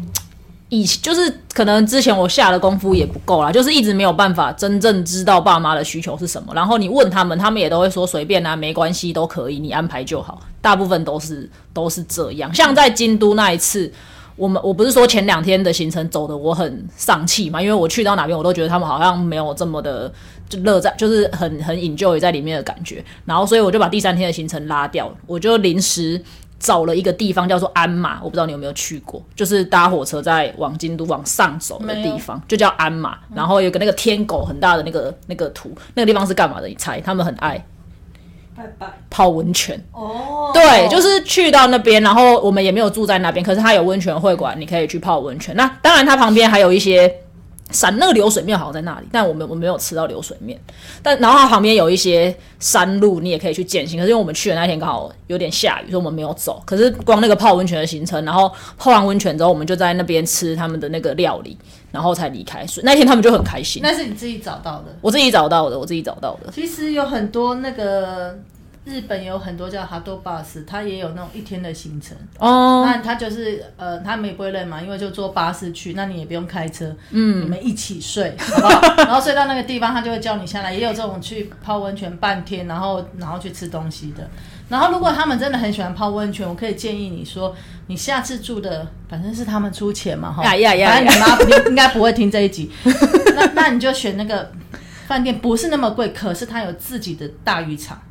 [0.70, 6.54] 以前就是可能之前我下的功夫也不够啦，就是一直没有办法真正知道爸妈的需求是什么。
[6.56, 10.42] 然后你问他们，他们也都会说随便啊，没关系，都可以，你安排就好。
[10.62, 12.52] 大部分都是都是这样。
[12.54, 13.92] 像在京都那一次，
[14.36, 20.12] 我们我不是说前两天的行程走的我很丧气嘛，因为我去到哪边我都觉得他们好像没有这么的
[20.50, 23.04] 就乐在，就是很很 enjoy 在里面的感觉。
[23.26, 26.22] 然后所以我就把第三天的行程拉掉，我就临时。
[26.60, 33.18] 找了一个地方叫做鞍马，我不知道你有没有去过，就是搭火车在往京都往上走的地方，就叫鞍马。
[33.36, 36.68] 然后有个那个天狗很大的那个那个图，那个地方是干嘛的？
[36.70, 37.02] 你猜？
[37.02, 37.62] 他们很爱
[38.56, 39.82] 拜拜泡温泉。
[39.92, 45.56] 哦，对，就是去到那边，然后我们也没有住在那边，可是它有温泉会馆，你可以去泡温泉。
[45.56, 47.14] 那当然，它旁边还有一些。
[47.72, 50.60] 山那个流水面好像在那里，但我们我没有吃到流水面。
[51.02, 53.98] 但然后它旁边有一些山路，你也可以去践行。
[53.98, 56.62] 可是因为我们去的那天刚好有点下雨，所以我们没有走。
[56.68, 61.58] 可是光那个泡温泉的行程，然后泡完温泉之后，我们就在那边吃他们的那个料理，
[61.94, 62.68] 然后才离开。
[62.68, 63.82] 所以那天他们就很开心。
[63.82, 64.94] 那是你自己找到的？
[65.00, 66.52] 我自己找到的，我自己找到的。
[66.52, 68.38] 其实有很多那个。
[68.86, 72.84] 日本有很多叫哈多巴士，它也有那种一天的行程哦。
[72.86, 78.96] 那它就是呃，他们也不会累嘛，因为就坐巴士去，那你也不用开车，嗯，你们一起睡，好不好？
[79.08, 80.74] 然后睡到那个地方，他就会叫你下来。
[80.74, 84.30] 也有这种去泡温泉半天，然后然后去吃东西的。
[84.74, 87.56] 然后如果他们真的很喜欢泡温泉，我可以建议你说，
[87.86, 91.38] 你下次住的反正是他们出钱嘛，哈，反正你妈
[91.70, 92.72] 应该不会听这一集。
[93.38, 94.52] 那那你就选那个
[95.06, 98.02] 饭店，不是那么贵，可是它有自己的大浴场。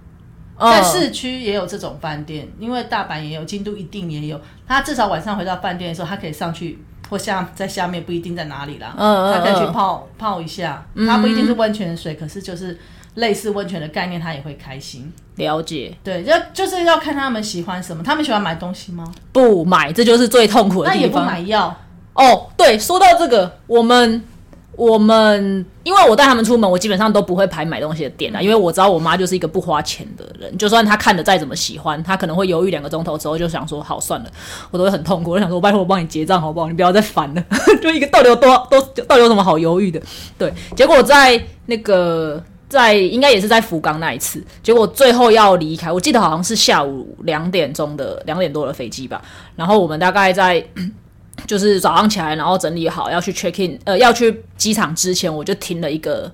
[0.60, 4.40] 在市区也有这种饭店，因为大阪也有，京都一定也有。
[4.64, 6.78] 他至少晚上回到饭店的时候，他可以上去
[7.10, 8.94] 或下在下面，不一定在哪里啦。
[8.96, 12.78] 嗯他可以去泡泡一下，他不一定是温泉水，可是就是
[13.14, 15.12] 类似温泉的概念，他也会开心。
[15.36, 18.02] 了解，对，就就是要看他们喜欢什么。
[18.02, 19.04] 他们喜欢买东西吗？
[19.32, 20.96] 不买，这就是最痛苦的地方。
[20.96, 21.74] 那也不买药
[22.14, 22.48] 哦。
[22.56, 24.22] 对，说到这个，我们。
[24.74, 34.30] 我们因为我带他们出门，我基本上都不会排买东西的店啊，因为我知道我妈就是一个不花钱的人，就算她看的再怎么喜欢，她可能会犹豫两个钟头之后就想说好算了，
[34.70, 36.68] 我都会很痛苦，我想说我拜托我帮你结账好不好？
[36.68, 37.44] 你不要再烦了，
[37.82, 40.00] 就一个到底有多多到底有什么好犹豫的？
[40.38, 42.42] 对，结果在那个
[42.72, 49.22] 在应该也是在福冈那一次，结果最后要离开，我记得好像是下午两点钟的两点多的飞机吧，
[49.54, 50.64] 然后我们大概在。
[51.46, 56.30] 就是早上起来，然后整理好要去 check in，呃，要去机场之前，我就停了一个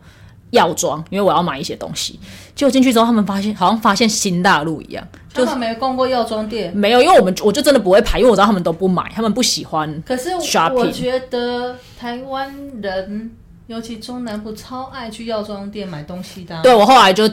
[0.51, 2.19] 药妆，因为我要买一些东西。
[2.55, 10.03] 结果进去之后，他们发现好像发现新大陆一样，就是没逛过药妆店，没有，因为我们我就真的不会排，因为我知道他们都不买，他们不喜欢。
[10.05, 10.31] 可是
[10.75, 13.31] 我觉得台湾人，
[13.69, 16.59] 尤其中南部，超爱去药妆店买东西的。
[16.63, 17.31] 对我后来就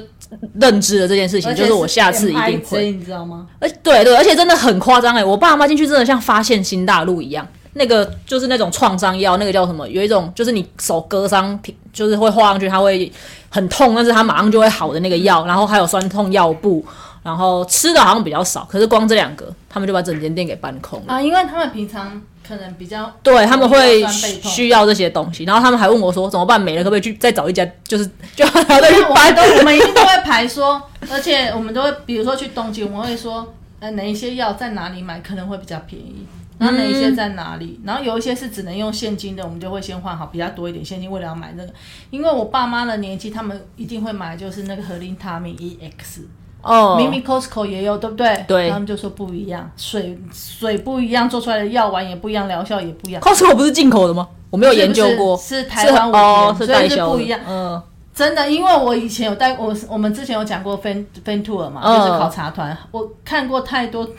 [0.59, 3.47] 认知了这件事情，就是我下次一定会，你知道吗？
[3.59, 7.47] 而对对，而且真的很夸张哎，我爸妈进去真的像发现新大陆一样。
[7.77, 9.87] 那个就是那种创伤药，那个叫什么？
[9.87, 11.57] 有一种就是你手割伤，
[11.93, 13.09] 就是会画上去，它会
[13.49, 15.45] 很痛，但是它马上就会好的那个药。
[15.45, 16.85] 然后还有酸痛药布，
[17.23, 21.21] 然后吃的好像比较少，可是光这两个，他们就把整间店给搬空了啊！
[21.21, 26.59] 因为他们平常可能比较对他们会需要这些东西，然后他们还问我说怎么办？
[26.59, 27.65] 没了可不可以去再找一家？
[27.83, 28.05] 就是
[28.35, 29.35] 就再去搬？
[29.57, 30.81] 我们一定都会排说，
[31.11, 36.25] 而且我们都会比如说去东京，我们会说呃哪一些药在哪里买可能会比较便宜。
[36.57, 37.81] 然后哪一些在哪里？
[37.83, 41.73] 然后有一些是只能用现金的，我们就会先换好比较多一点现金，为了要买那个。
[42.11, 46.21] 因为我爸妈的年纪，他们一定会买，就是那个合林他命 EX。
[46.65, 48.43] 哦，明明 Costco 也有，对不对？
[48.47, 48.69] 对。
[48.69, 53.21] 他们就说不一样，水水不一样，做出来的药丸也不一样，疗效也不一样。
[53.21, 54.27] Costco 不是进口的吗？
[54.49, 57.39] 我没有研究过，是台湾哦所以是不一样。
[57.47, 57.81] 嗯，
[58.13, 64.09] 真的，因为我以前有带我，我们之前有讲过 Fan Fan Tour 嘛，就是考察团，我看过太多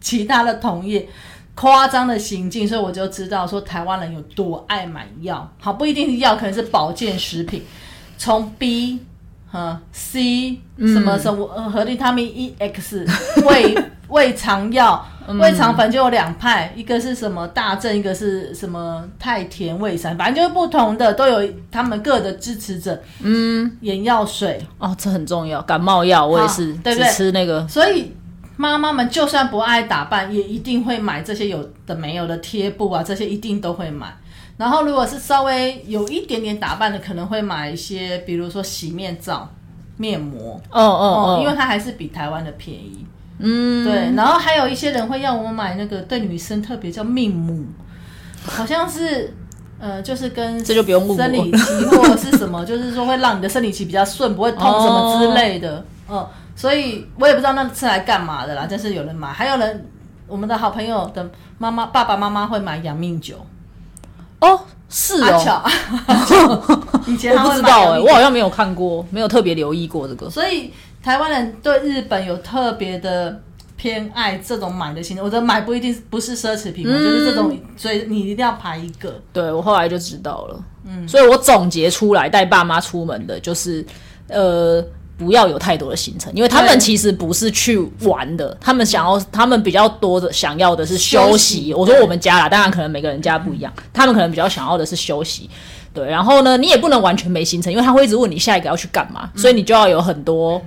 [0.00, 1.08] 其他的同业。
[1.56, 5.46] 夸张的行径，所以我就知道说台湾人有多爱买药。
[5.60, 7.62] 好，不一定是药，可能是保健食品。
[8.16, 9.00] 从 B
[9.50, 13.06] 和 C 什么什么合利他命 EX
[13.44, 13.76] 胃
[14.08, 15.06] 胃肠药，
[15.38, 23.00] 胃肠反正就有两派，一个是什么大正，一个是什么太田胃散，反正就是不同的，都有他们各的支持者。
[23.20, 25.60] 嗯，眼药水哦，这很重要。
[25.62, 27.10] 感冒药我也是，对不对？
[27.10, 28.14] 吃那个，所以。
[28.56, 34.14] 妈妈们就算不爱打扮，也一定会买这些有的没有的贴布啊，这些一定都会买。
[34.60, 39.48] 然后如果是稍微有一点点打扮的，可能会买一些，比如说洗面皂、
[39.96, 40.60] 面膜。
[40.70, 43.06] 哦哦哦，因为它还是比台湾的便宜。
[43.38, 44.14] 嗯，对。
[44.14, 47.64] 然后还有一些人会要我买那个对女生特别叫命母，
[48.44, 49.32] 好像是
[49.78, 55.82] 呃，就是跟这就不用生理期或者是什么，就是说会让你的生理期比较顺，不会痛什么之类的。
[56.10, 56.26] 嗯。
[56.54, 59.86] 所以我也不知道那是来干嘛的啦，但是有人买，还有人，
[60.26, 63.36] 我们的好朋友的妈妈、爸爸妈妈会买养命酒，
[64.40, 65.70] 哦，是哦，巧，
[67.06, 70.28] 以前我不知道哎、哎、我好像没有看过，没有特别留意过这个。
[70.30, 70.72] 所以
[71.02, 73.40] 台湾人对日本有特别的
[73.76, 75.24] 偏爱这种买的行程。
[75.24, 79.20] 我的买不一定是不是奢侈品就是这种，所以你一定要排一个。
[79.32, 83.84] 对我后来就知道了，嗯，所以我总结出来带爸妈出门的就是，
[84.28, 84.84] 呃。
[85.20, 91.64] 不要有太多的行程，因为他们其实不是去玩的，他们想要，他们比较多的想要的是休休息。
[91.64, 95.50] 息我说我们家啦，当然可能每个人家不一样，他们可能比较想要的是休息。
[95.92, 100.62] 对，然后呢，你也不能完全没行程，因为他会一直问你下一个要去干嘛，所以你就要有很多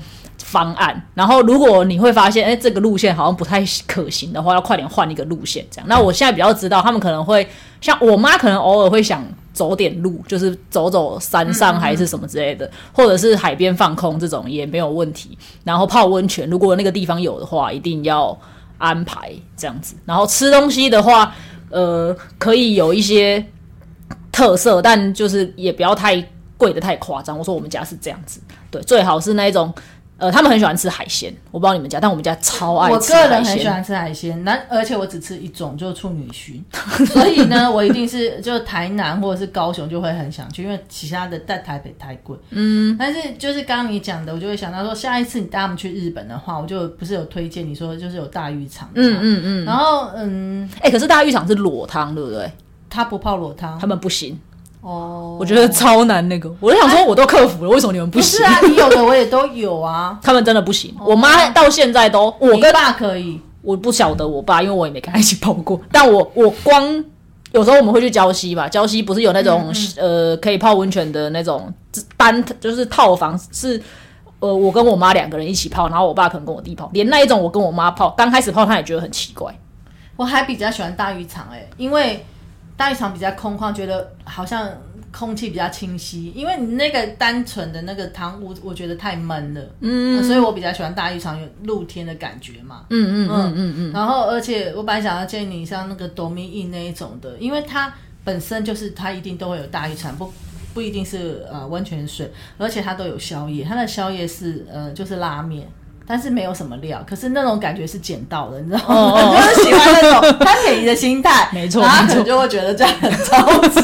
[0.54, 1.04] 方案。
[1.16, 5.66] 然后如果你会发现，哎，这个路线好像不太可行的话，要快点换一个路线。
[5.72, 7.48] 这样，那我现在比较知道，他们可能会
[7.82, 15.36] 像我妈，可能偶尔会想走点路，就是走走山上还是什么之类的，或者是海边放空这种也没有问题。
[15.64, 18.38] 然后泡温泉，如果那个地方有的话，一定要
[18.78, 19.96] 安排这样子。
[20.06, 21.34] 然后吃东西的话，
[21.72, 23.44] 呃，可以有一些
[24.32, 26.24] 特色，但就是也不要太
[26.58, 27.38] 贵的太夸张。
[27.38, 28.40] 我说我们家是这样子，
[28.70, 29.74] 对，最好是那一种。
[30.18, 33.30] 呃，他们很喜欢吃海鲜，我不知道你们家，但我们家超爱我吃海鲜。
[33.30, 36.64] 个人很喜欢吃海鲜，那而且我只吃一种，就是处女须，
[37.08, 42.38] 所以呢，我一定是就台南或者是高雄就会很想去，因为其他的在台北太贵。
[42.52, 49.66] 嗯，但是就是刚刚你讲的，我就会想到说，下一次你带他们去日本的话，我就不是有推荐你说就是有大浴场，嗯嗯嗯。
[49.66, 52.50] 然后嗯，哎、可是大浴场是裸汤，对不对？
[52.90, 54.40] 他不泡裸汤他们不行，
[54.84, 56.54] 哦，我觉得超难那个。
[56.60, 58.40] 我就想说，我都克服了，为什么你们不行？
[58.40, 60.94] 不是啊，你有的我也都有啊， 他们真的不行。
[61.00, 65.80] 我妈到现在都，我跟爸可以，我不晓得我爸，因为我也没跟他一起泡过。
[65.92, 67.04] 但我我光
[67.54, 71.74] 有时候我们会去礁溪吧，礁溪不是有那种、呃可以泡温泉的那种
[72.18, 73.82] 单，就是套房是。
[74.40, 79.58] 呃，我跟我妈两个人一起泡，然后我爸可能跟我弟泡，连那一种我跟我妈泡，刚开始泡他也觉得很奇怪。
[80.18, 82.26] 我还比较喜欢大浴场哎、因为
[82.76, 84.70] 大浴场比较空旷，觉得好像
[85.12, 86.32] 空气比较清晰。
[86.36, 92.86] 因为你那个单纯的那个汤屋，我觉得太闷了，嗯、所以我比较喜欢大浴场有露天的感觉嘛。
[92.90, 100.34] 嗯嗯嗯嗯嗯，然后，而且我本来想要建议你像那个 Domi In 那一种的，因为它本身就是它一定都会有大浴场，不
[100.74, 105.68] 不一定是呃温泉水，而且它都有宵夜，它的宵夜是呃就是拉面。
[106.06, 108.86] 但是没有什么料，可是那种感觉是捡到的，你知道吗？
[108.88, 113.82] 哦哦 就是喜欢那种贪便宜的心态， 没错然后他可能就会觉得这样很超值。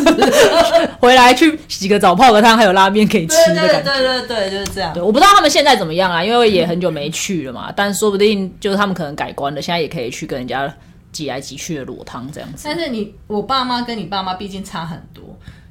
[1.00, 3.92] 回来去洗个澡、泡个汤，还有拉面可以吃的感觉。
[3.94, 5.02] 对对对，就是这样对，。
[5.02, 7.72] 我不知道他们现在怎么样啊，因为也很久没去了嘛。
[7.76, 10.72] 但说不定就是他们可能改观了，现在也可以去跟人家
[11.12, 12.64] 挤来挤去的裸汤这样子。
[12.66, 15.24] 但是你我爸妈跟你爸妈毕竟差很多，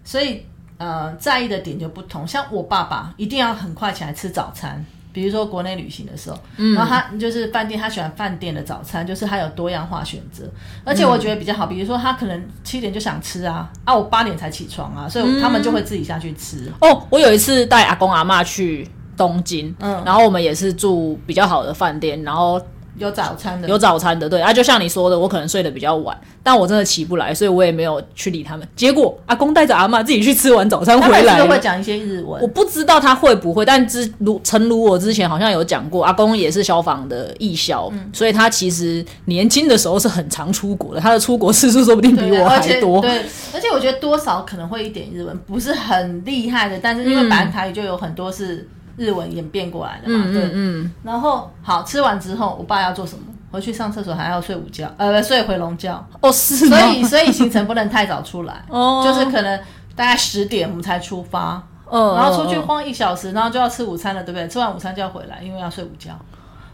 [0.03, 0.43] 所以
[0.79, 2.27] 呃在意的点就不同。
[2.27, 4.85] 像我爸爸一定要很快起来吃早餐，
[5.19, 6.39] 比如说国内旅行的时候，
[6.77, 10.45] 然后他就是饭店，他喜欢饭店的早餐，就是他有多样化选择，
[10.85, 11.67] 而且我觉得比较好。
[11.67, 16.73] 比如说他可能七点就想吃啊，啊我八点才起床啊，所以他们就会自己下去吃。
[16.81, 22.63] 哦，我有一次带阿公阿妈去东京，嗯然后我们也是住比较好的饭店，然后
[22.99, 28.67] 有早餐的，有早餐的，对啊，就像你说的，我可能睡得比较晚，但我真的起不来，所以我也没有去理他们。
[28.75, 32.47] 结果阿公带着阿妈自己去吃完早餐 回来了也是会讲一些日文我。
[32.49, 43.01] 不知道他会不会，但之如诚如我之前好像有讲过，阿公也是消防的义消，嗯所以他其实年轻的时候是很常出国的，他的出国次数说不定比对，我还多。
[43.01, 48.67] 对，而且我觉得多少可能会一点日文，不是很厉害的，但是因为嗯本来台语就有很多是
[48.99, 50.43] 日文演变过来的嘛，嗯对。
[50.45, 53.23] 嗯嗯，然后好吃完之后，我爸要做什么？
[53.51, 56.07] 回去上厕所还要睡午觉，呃，睡回笼觉。
[56.21, 59.59] 哦是所以所以行程不能太早出来， 哦就是可能
[59.97, 64.47] 大概十点我们才出发，嗯然后出去晃一小时，然后就要吃午餐了，对不对？
[64.49, 66.11] 吃完午餐就要回来，因为要睡午觉。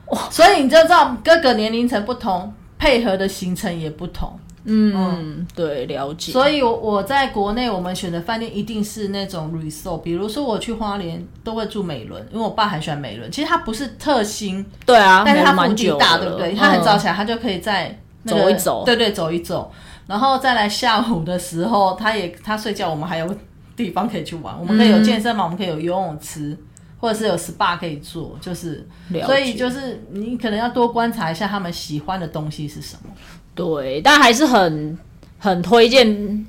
[0.07, 4.37] 哇所以你就知道各个年龄层不同，配合的行程也不同。
[4.65, 6.33] 嗯，对，了解。
[6.33, 13.31] 所以我，我在国内我们选的饭店一定是那种 resort，比如说我去花莲都会住美伦，因为我爸很喜欢美伦。
[13.31, 16.55] 其实它不是特新，对啊，但是它蛮腹地大，久了对不对？
[16.55, 19.71] 他很早嗯起来，他就可以在、那个走一走对对，走一走，
[20.07, 23.37] 然后再来下午的时候，他也他睡觉，我们还有
[23.77, 26.57] 地方可以去玩，我们可以有健身房，我们可以有游泳池。
[27.01, 28.89] 或者是有 SPA 可以做，就是，
[29.27, 33.11] 所以就是你可能要多观察一下他们喜欢的东西是什么。
[33.55, 34.99] 对，但还是很
[35.39, 36.47] 很推荐，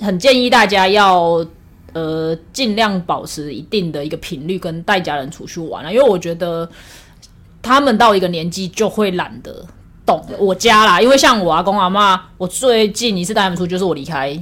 [0.00, 1.46] 很建议大家要
[1.92, 6.68] 呃尽量保持一定的一个频率，跟带家人出去玩啊，因为我觉得
[7.62, 9.64] 他们到一个年纪就会懒得
[10.04, 10.24] 动。
[10.38, 14.36] 我家啦，因为像我阿公阿妈，我最近一次带他们出去就是我离开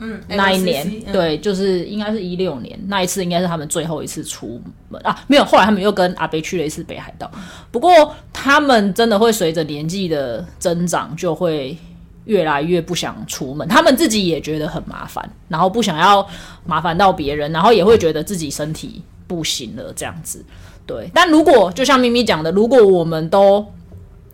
[0.00, 5.24] 嗯，那一年嗯对，就是应该是一六年那一次，应该是他们最后一次出门啊。
[5.28, 7.30] 没有，后来他们又跟阿北去了一次北海道。
[7.70, 11.76] 不过他们真的会随着年纪的增长，就会
[12.24, 16.26] 越来越不想出门，他们自己也觉得很麻烦，然后不想要
[16.64, 20.44] 麻烦到别人，然后也会觉得自己身体不行了这样子。
[20.86, 23.64] 对，但如果就像咪咪讲的，如果我们都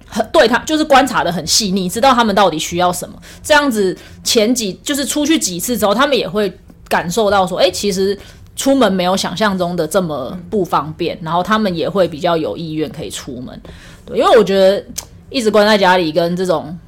[0.06, 6.52] 很对他就是观察的很细腻，知道他们到底需要什么，这样子前几就是出去几次之后，他们也会
[6.88, 8.18] 感受到说，哎、其实
[8.54, 13.60] 出门没有想象中的这么不方便，然后他们也会比较有意愿可以出门。
[14.04, 14.82] 对，因为我觉得
[15.28, 16.78] 一直关在家里跟这种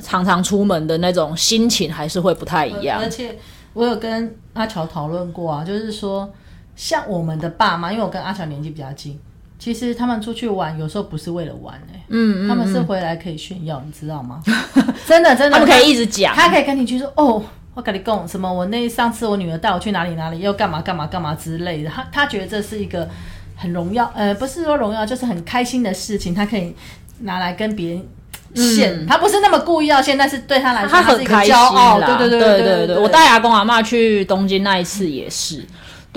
[0.00, 3.08] 常常出门的那种心情还是会不太一样而。
[3.08, 3.36] 且
[3.74, 6.32] 我有跟阿乔讨论过啊，就是说，
[6.76, 9.18] 像我们的爸妈，因为我跟阿乔年纪比较近，
[9.66, 14.40] 其实他们出去玩有时候不是为了玩哎、嗯他们是回来可以炫耀，你知道吗？
[15.04, 17.42] 真的真的，他们可以一直讲，他可以跟你去说哦。
[17.74, 18.50] 我跟你讲什么？
[18.50, 21.90] 我那上次我女儿带我去哪里哪里，又干嘛干嘛干嘛之类的。
[21.90, 23.08] 他他觉得这是一个
[23.56, 26.32] 很荣耀，呃，不是说荣耀，就是很开心的事情。
[26.32, 26.72] 他可以
[27.22, 28.06] 拿来跟别人
[28.54, 31.98] 献，他不是那么故意要献，但是对他来说，他很开心骄傲。
[31.98, 35.62] 啦对对对对对我带阿公阿妈去东京那一次也是。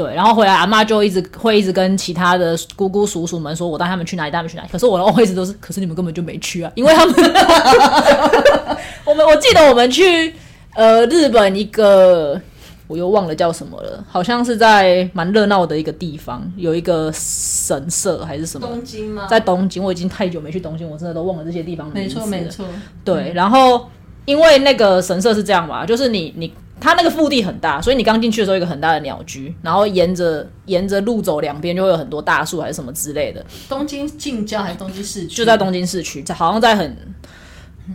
[0.02, 4.70] 对，然后回来阿妈就一直会一直跟其他的姑姑叔叔们说，我带他们去哪里，带他们去哪里。
[4.72, 7.14] 可是我的一直都是，可是你们根本就没去啊，因为他们，
[9.04, 10.34] 我们我记得我们去
[10.74, 12.40] 呃日本一个，
[12.88, 19.28] 我又忘了叫什么了，好像是在蛮热闹的一个地方，有一个神社还是什么，东京吗？
[19.30, 19.84] 在东京。
[19.84, 22.64] 我已经太久没去东京，我真的都忘了这些地方没错没错，
[23.04, 23.86] 对，然后
[24.24, 35.36] 因为那个神社是这样吧，就是你你它那个腹地很大，所以你刚进去的时候有一个很大的鸟居，然后沿着沿着路走两边就会有很多大树还是什么之类的，东京近郊还是东京市区？
[35.36, 36.98] 就在东京市区，在好像在很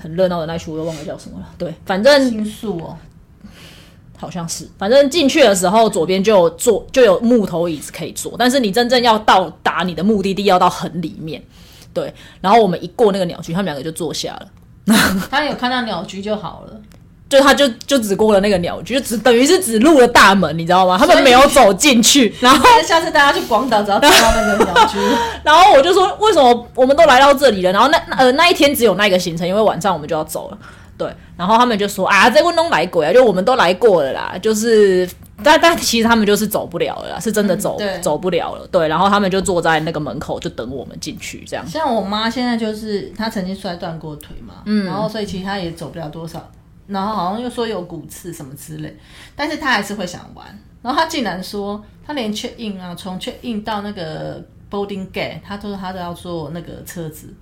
[0.00, 1.48] 很热闹的那区，我都忘了叫什么了。
[1.56, 2.96] 对，反正新宿哦，
[4.16, 11.42] 好像是，反正进去的时候左边就有坐就有木头椅子可以坐，但是你真正要到达你的目的地要到很里面。
[11.92, 14.48] 对，然后我们一过那个鸟居，他们两个就坐下了。
[15.30, 16.80] 他有看到鸟居就好了。
[17.34, 20.96] 就他就就只过了那个鸟居，就只等于是只入了大门，你知道吗？
[20.96, 22.32] 他们没有走进去。
[22.40, 24.98] 然后，下次大家去广岛，只要看到那个鸟居，
[25.42, 27.72] 然后我就说，为什么我们都来到这里了？
[27.72, 30.58] 然后那那呃那一天只有那个行程，因为晚上我们就要走了。
[30.96, 35.08] 对，然后他们就说啊，这问东来鬼啊，就我们都来过了啦，就是
[35.42, 38.64] 但但其实他们就是走不了了啦，是真的走、嗯走不了了。
[38.68, 41.66] 对，然后他们就坐在那个门口，就等我们进去这样。
[41.66, 46.48] 像我妈现在就是她曾经摔断过腿嘛，嗯，然后所以其实她也走不了多少，
[46.86, 48.96] 然后好像又说有骨刺什么之类，
[49.34, 50.46] 但是他还是会想玩。
[50.82, 57.32] 然后他竟然说，他连 check in 啊，从 check in 到那个 boarding gate，他都说他都要坐那个车子。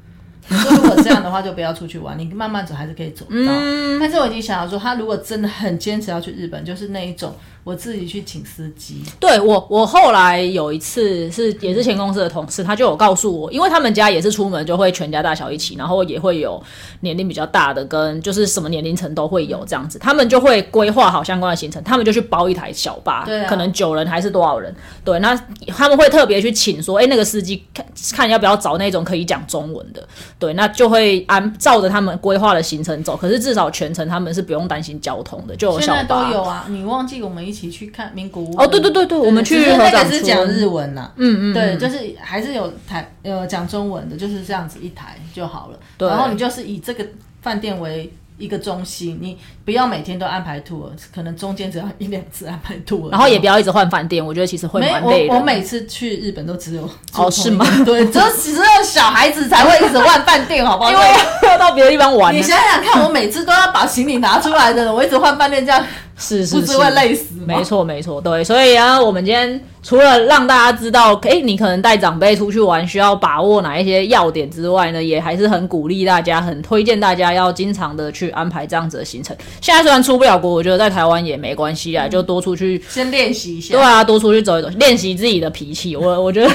[0.49, 3.53] 你说如果这样的话，就不要出去玩，你慢慢走还是可以走到。
[4.01, 7.33] 但是我已经想到说，他如果真的很坚持要去日本，就是那一种
[7.65, 16.61] 我自己去请司机，对我，我后来有一次是也是前公司的同事，他就有告诉我，因为他们家也是出门就会全家大小一起，然后也会有
[17.01, 23.49] 年龄比较大的跟就是什么年龄层都会有这样子，他们就会规划好相关的行程，他们就去包一台小巴，对啊。
[23.49, 25.33] 可能九人还是多少人，对，那
[25.69, 27.87] 他们会特别去请说，哎、那个司机看
[28.17, 30.05] 看要不要找那种可以讲中文的，
[30.37, 36.67] 对，那就会按照着他们规划的行程走，可是至少全程他们是不用担心交通的，就有现在小巴，都有啊。
[36.69, 45.79] 你忘记我们一起去看名古屋哦对对对对我们去那个是讲日文呐、嗯嗯，对，就是还是有台呃讲中文的，就是这样子一台就好了。
[45.99, 47.07] 对然后你就是以这个
[47.41, 55.35] 饭店为一个中心，你不要每天都安排 tour，可能中间只要一两次安排 tour，然后也不要一直换饭店，我觉得其实会没蛮累的。
[55.35, 57.65] 我我每次去日本都只有哦是吗？
[57.85, 60.91] 对，只有 只有小孩子才会一直换饭店，好不好？
[60.91, 61.05] 因为
[61.47, 65.85] 要到别的地方玩你，想想看，我每次都要把行李拿出来的，我一直换饭店，这样
[66.23, 67.45] 是是是不是会累死吗？
[67.47, 79.37] 没错没错，对，所以啊，我们今天除了让大家知道，哎，你可能带长辈出去玩需要把握哪一些要点之外呢，也还是很鼓励大家，很推荐大家要经常的去安排这样子的行程。
[79.61, 83.75] 现在虽然出不了国，我觉得在台湾也没关系啊，就多出去先练习一下。
[83.75, 85.97] 对啊，多出去走一走，练习自己的脾气。
[85.97, 86.51] 我我觉得，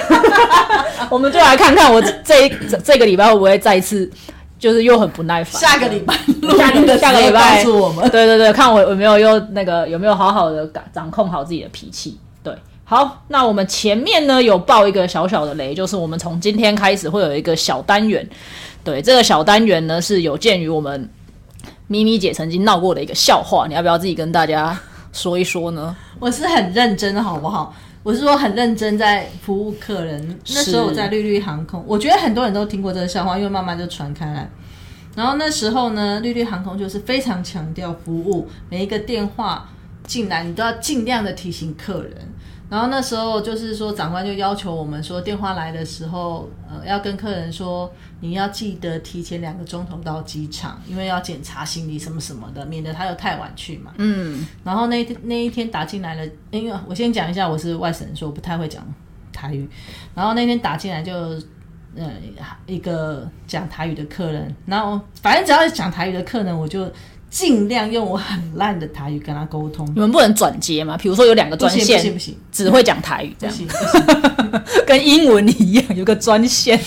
[1.12, 2.50] 我们就来看看我这
[2.84, 4.10] 这个礼拜会不会再次
[4.60, 5.62] 就是又很不耐烦。
[5.62, 6.14] 下个礼拜
[6.58, 8.10] 下录下个礼拜告诉我们。
[8.10, 12.20] 对对对，看我有没有又那个有没有好好的掌掌控好自己的脾气。
[12.44, 18.28] 对，好，那我们前面呢有爆一个小小的雷，就是我们从今天开始会有一个小单元。
[18.84, 21.10] 对，这个小单元呢是有鉴于我们
[21.88, 24.78] 咪咪姐曾经闹过的一个笑话，你要不要自己跟大家
[25.12, 25.96] 说一说呢？
[26.20, 27.74] 我是很认真的，好不好？
[28.08, 30.40] 我是说很认真在服务客人。
[30.52, 34.50] 那时候我在绿绿航空，我觉得很多人都听过这个笑话，因为慢慢就传开来。
[35.14, 39.70] 然后那时候呢，绿绿航空就是非常强调服务，每一个电话
[40.06, 42.14] 进来你都要尽量的提醒客人。
[42.70, 47.90] 然后那时候就是说，长官就要求我们说，电话来的时候，呃，要跟客人说，
[48.20, 53.94] 你要记得提前两个钟头到机场，因为要检查行李什么什么的，免得他又太晚去嘛。
[53.98, 58.86] 嗯，然后那一天那一天打进来了，因为我先讲一下，我是外省人，所以我不太会讲
[59.32, 59.70] 台语。
[60.14, 61.14] 然后那天打进来就，
[61.96, 62.12] 呃，
[62.66, 66.92] 一个讲台语的客人，然后反正只要是讲台语的客人，我就
[67.30, 69.86] 尽量用我很烂的台语跟他沟通。
[69.94, 70.98] 你们不能转接吗？
[70.98, 73.56] 比如说有两个专不行不行线不，行只会讲台语，这样。
[74.88, 76.80] 跟英文一样，有个专线。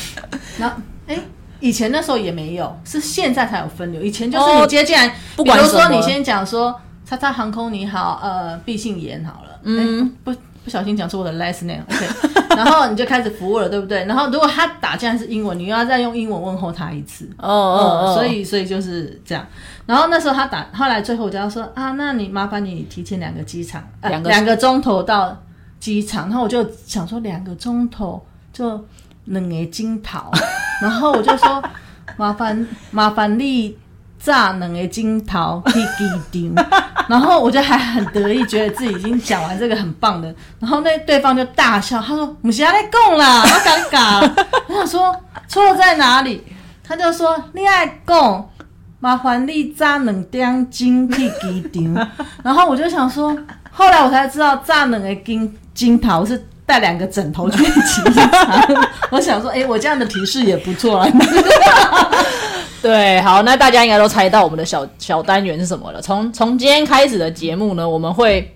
[0.59, 0.77] 然后，
[1.07, 1.19] 哎，
[1.61, 4.03] 以前那时候也没有，是现在才有分流。
[4.03, 6.75] 以前就是哦你接进来，不管比如说你先讲说
[7.07, 10.35] “叉叉航空你好，呃，毕姓言好了”，嗯，不
[10.65, 12.07] 不小心讲出我的 last name，OK，
[12.55, 14.05] 然后你就开始服务了，对不对？
[14.05, 17.29] 然后如果他打进来是英文，你又要再用英文问候他一次。
[17.39, 19.47] 哦哦哦，所以所以就是这样。
[19.87, 25.37] 然后那时候他打，后来最后我就要说啊，那你麻烦你提前两个机场，呃两个两个钟头到
[25.79, 26.29] 机场。
[26.29, 28.85] 然后我就想说两个钟头就
[29.25, 30.31] 两个金桃，
[30.83, 31.63] 然后我就说
[32.17, 33.77] 麻烦麻烦你
[34.23, 36.09] 炸两个金桃去机
[36.57, 36.67] 场。
[37.09, 40.33] 然后我就还很得意，觉得自己已经讲完这个很棒的。
[40.61, 45.17] 然后那对方就大笑，他说：“不是在讲啦，我尴尬了。”我想说
[45.49, 46.45] 错在哪里？
[46.87, 48.49] 他就说：“你爱讲，
[49.01, 52.09] 麻烦你炸两点金去机场。”
[52.45, 53.37] 然后我就想说，
[53.73, 58.63] 后来我才知道炸两个金金桃是带两个枕头去机场。
[59.11, 61.09] 我想说，哎、我这样的提示也不错啊。
[62.83, 66.01] 对，好，那大家应该都猜到我们的小小单元是什么了。
[66.01, 68.55] 从从今天开始的节目呢，我们会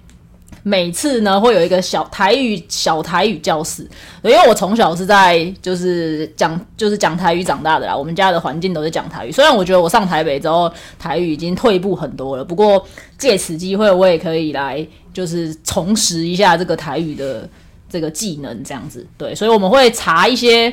[0.62, 3.82] 每次呢会有一个小台语小台语教室，
[4.22, 9.30] 因为我从小是在就是讲就是讲台语长大的啦，我们家的环境都是讲台语。
[9.30, 12.82] 虽然我觉得我上台北之后台语已经退步很多了，不过
[13.18, 17.46] 借此机会我也可以来就是重拾一下这个台语的
[17.90, 19.06] 这个技能，这样子。
[19.18, 20.72] 对，所以我们会查一些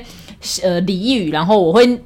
[0.63, 2.01] 呃俚语，然后我会。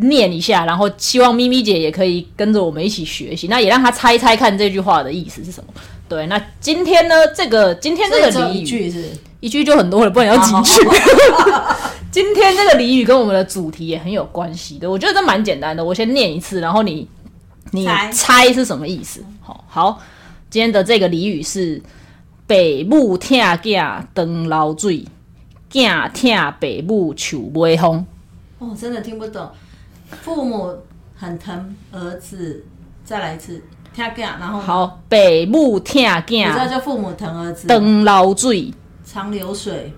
[0.00, 5.72] 念一下，然后希望咪咪姐也可以跟着我们一起学习，那也让她猜猜看这句话的意思是什么。
[6.08, 9.04] 对，那今天呢，这个今天这个俚语一句是
[9.38, 10.80] 一句就很多了，不然要几句。
[12.10, 15.84] 今天这个俚语跟我们的主题也很有关系的，我觉得这蛮简单的。
[15.84, 17.06] 我先念一次，然后你
[17.70, 19.24] 你猜猜是什么意思？
[19.40, 20.00] 好，好，
[20.50, 21.80] 今天的这个俚语是
[22.48, 25.04] “北母疼囝长流水，
[25.70, 28.04] 囝疼北母树尾风
[28.58, 29.48] 哦，真的听不懂。
[30.22, 30.72] 父母
[31.16, 32.64] 很疼儿子，
[33.04, 33.62] 再来一次，
[33.94, 34.50] 听讲，然”。
[34.52, 39.92] 后，好，北母疼我知道叫父母疼儿子，长流水，长流水，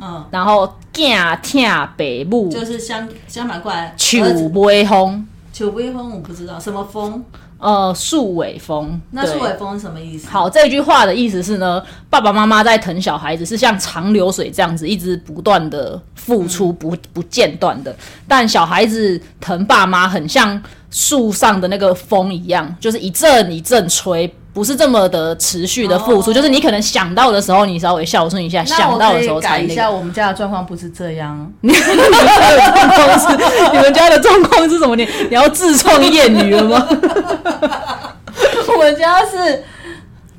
[0.00, 7.24] 嗯，然后囝疼北母就是相相反过来，树儿子尾风，秋微风我不知道什么风，
[7.58, 9.00] 呃，树尾风。
[9.10, 10.28] 那树尾风是什么意思？
[10.28, 17.94] 好，这句话的意思是呢，爸爸妈妈在疼小孩子是像长流水这样子，一直不断的付出，不不间断的。
[18.26, 20.60] 但小孩子疼爸妈，很像
[20.90, 26.30] 树上的那个风一样，就是一阵一阵吹，不是这么的持续的付出。
[26.30, 29.96] 哦就是你可能想到的时候，你稍微孝顺一下；想到的时可以改一下，候才那个。
[29.98, 31.52] 我们家的状况不是这样。
[31.60, 34.96] 你们家的状况是，你们家的状况是什么？
[34.96, 36.88] 你你要自创谚语了吗？
[38.68, 39.62] 我们家是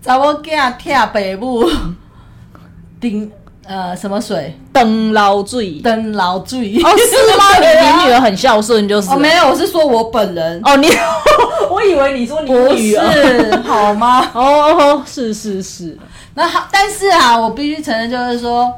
[0.03, 1.69] 查某囝疼爸母，
[2.99, 3.31] 顶
[3.67, 4.57] 呃什么水？
[4.71, 5.71] 灯捞醉。
[5.81, 6.77] 灯捞醉。
[6.81, 7.43] 哦，是吗？
[7.59, 9.15] 你你女儿很孝顺，就是了。
[9.15, 10.61] 哦，没有，我是说我本人。
[10.63, 10.87] 哦，你，
[11.69, 13.11] 我以为你说你不女儿。
[13.11, 14.31] 是 好吗？
[14.33, 15.97] 哦哦，是是是，
[16.33, 18.73] 那好，但是啊，我必须承认，就是说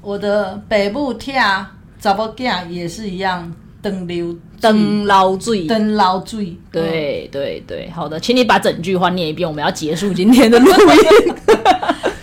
[0.00, 1.64] 我的北部跳
[2.00, 5.66] 查某囝也是一样，灯流灯捞醉。
[5.66, 6.56] 灯捞醉。
[6.72, 11.34] 对对对，好的，请你把整句话念一遍，我们要结束今天的录音。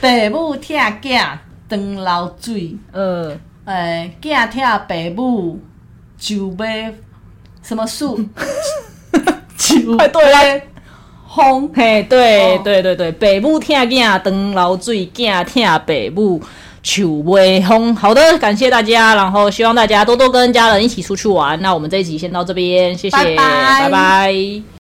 [0.01, 1.21] 北部跳囝
[1.69, 5.59] 灯老水，呃，诶，囝跳北部
[6.17, 6.91] 就买
[7.61, 8.19] 什么树？
[9.57, 10.61] 就哎对了，
[11.33, 11.69] 风。
[11.75, 16.41] 嘿，对哦对对对，北母疼囝长流水，囝疼北母
[16.81, 17.95] 树尾风。
[17.95, 21.59] 好的，感谢大家，然后希望大家多多跟家人一起出去玩。
[21.61, 24.78] 那我们这一集先到这边，谢谢，拜拜拜拜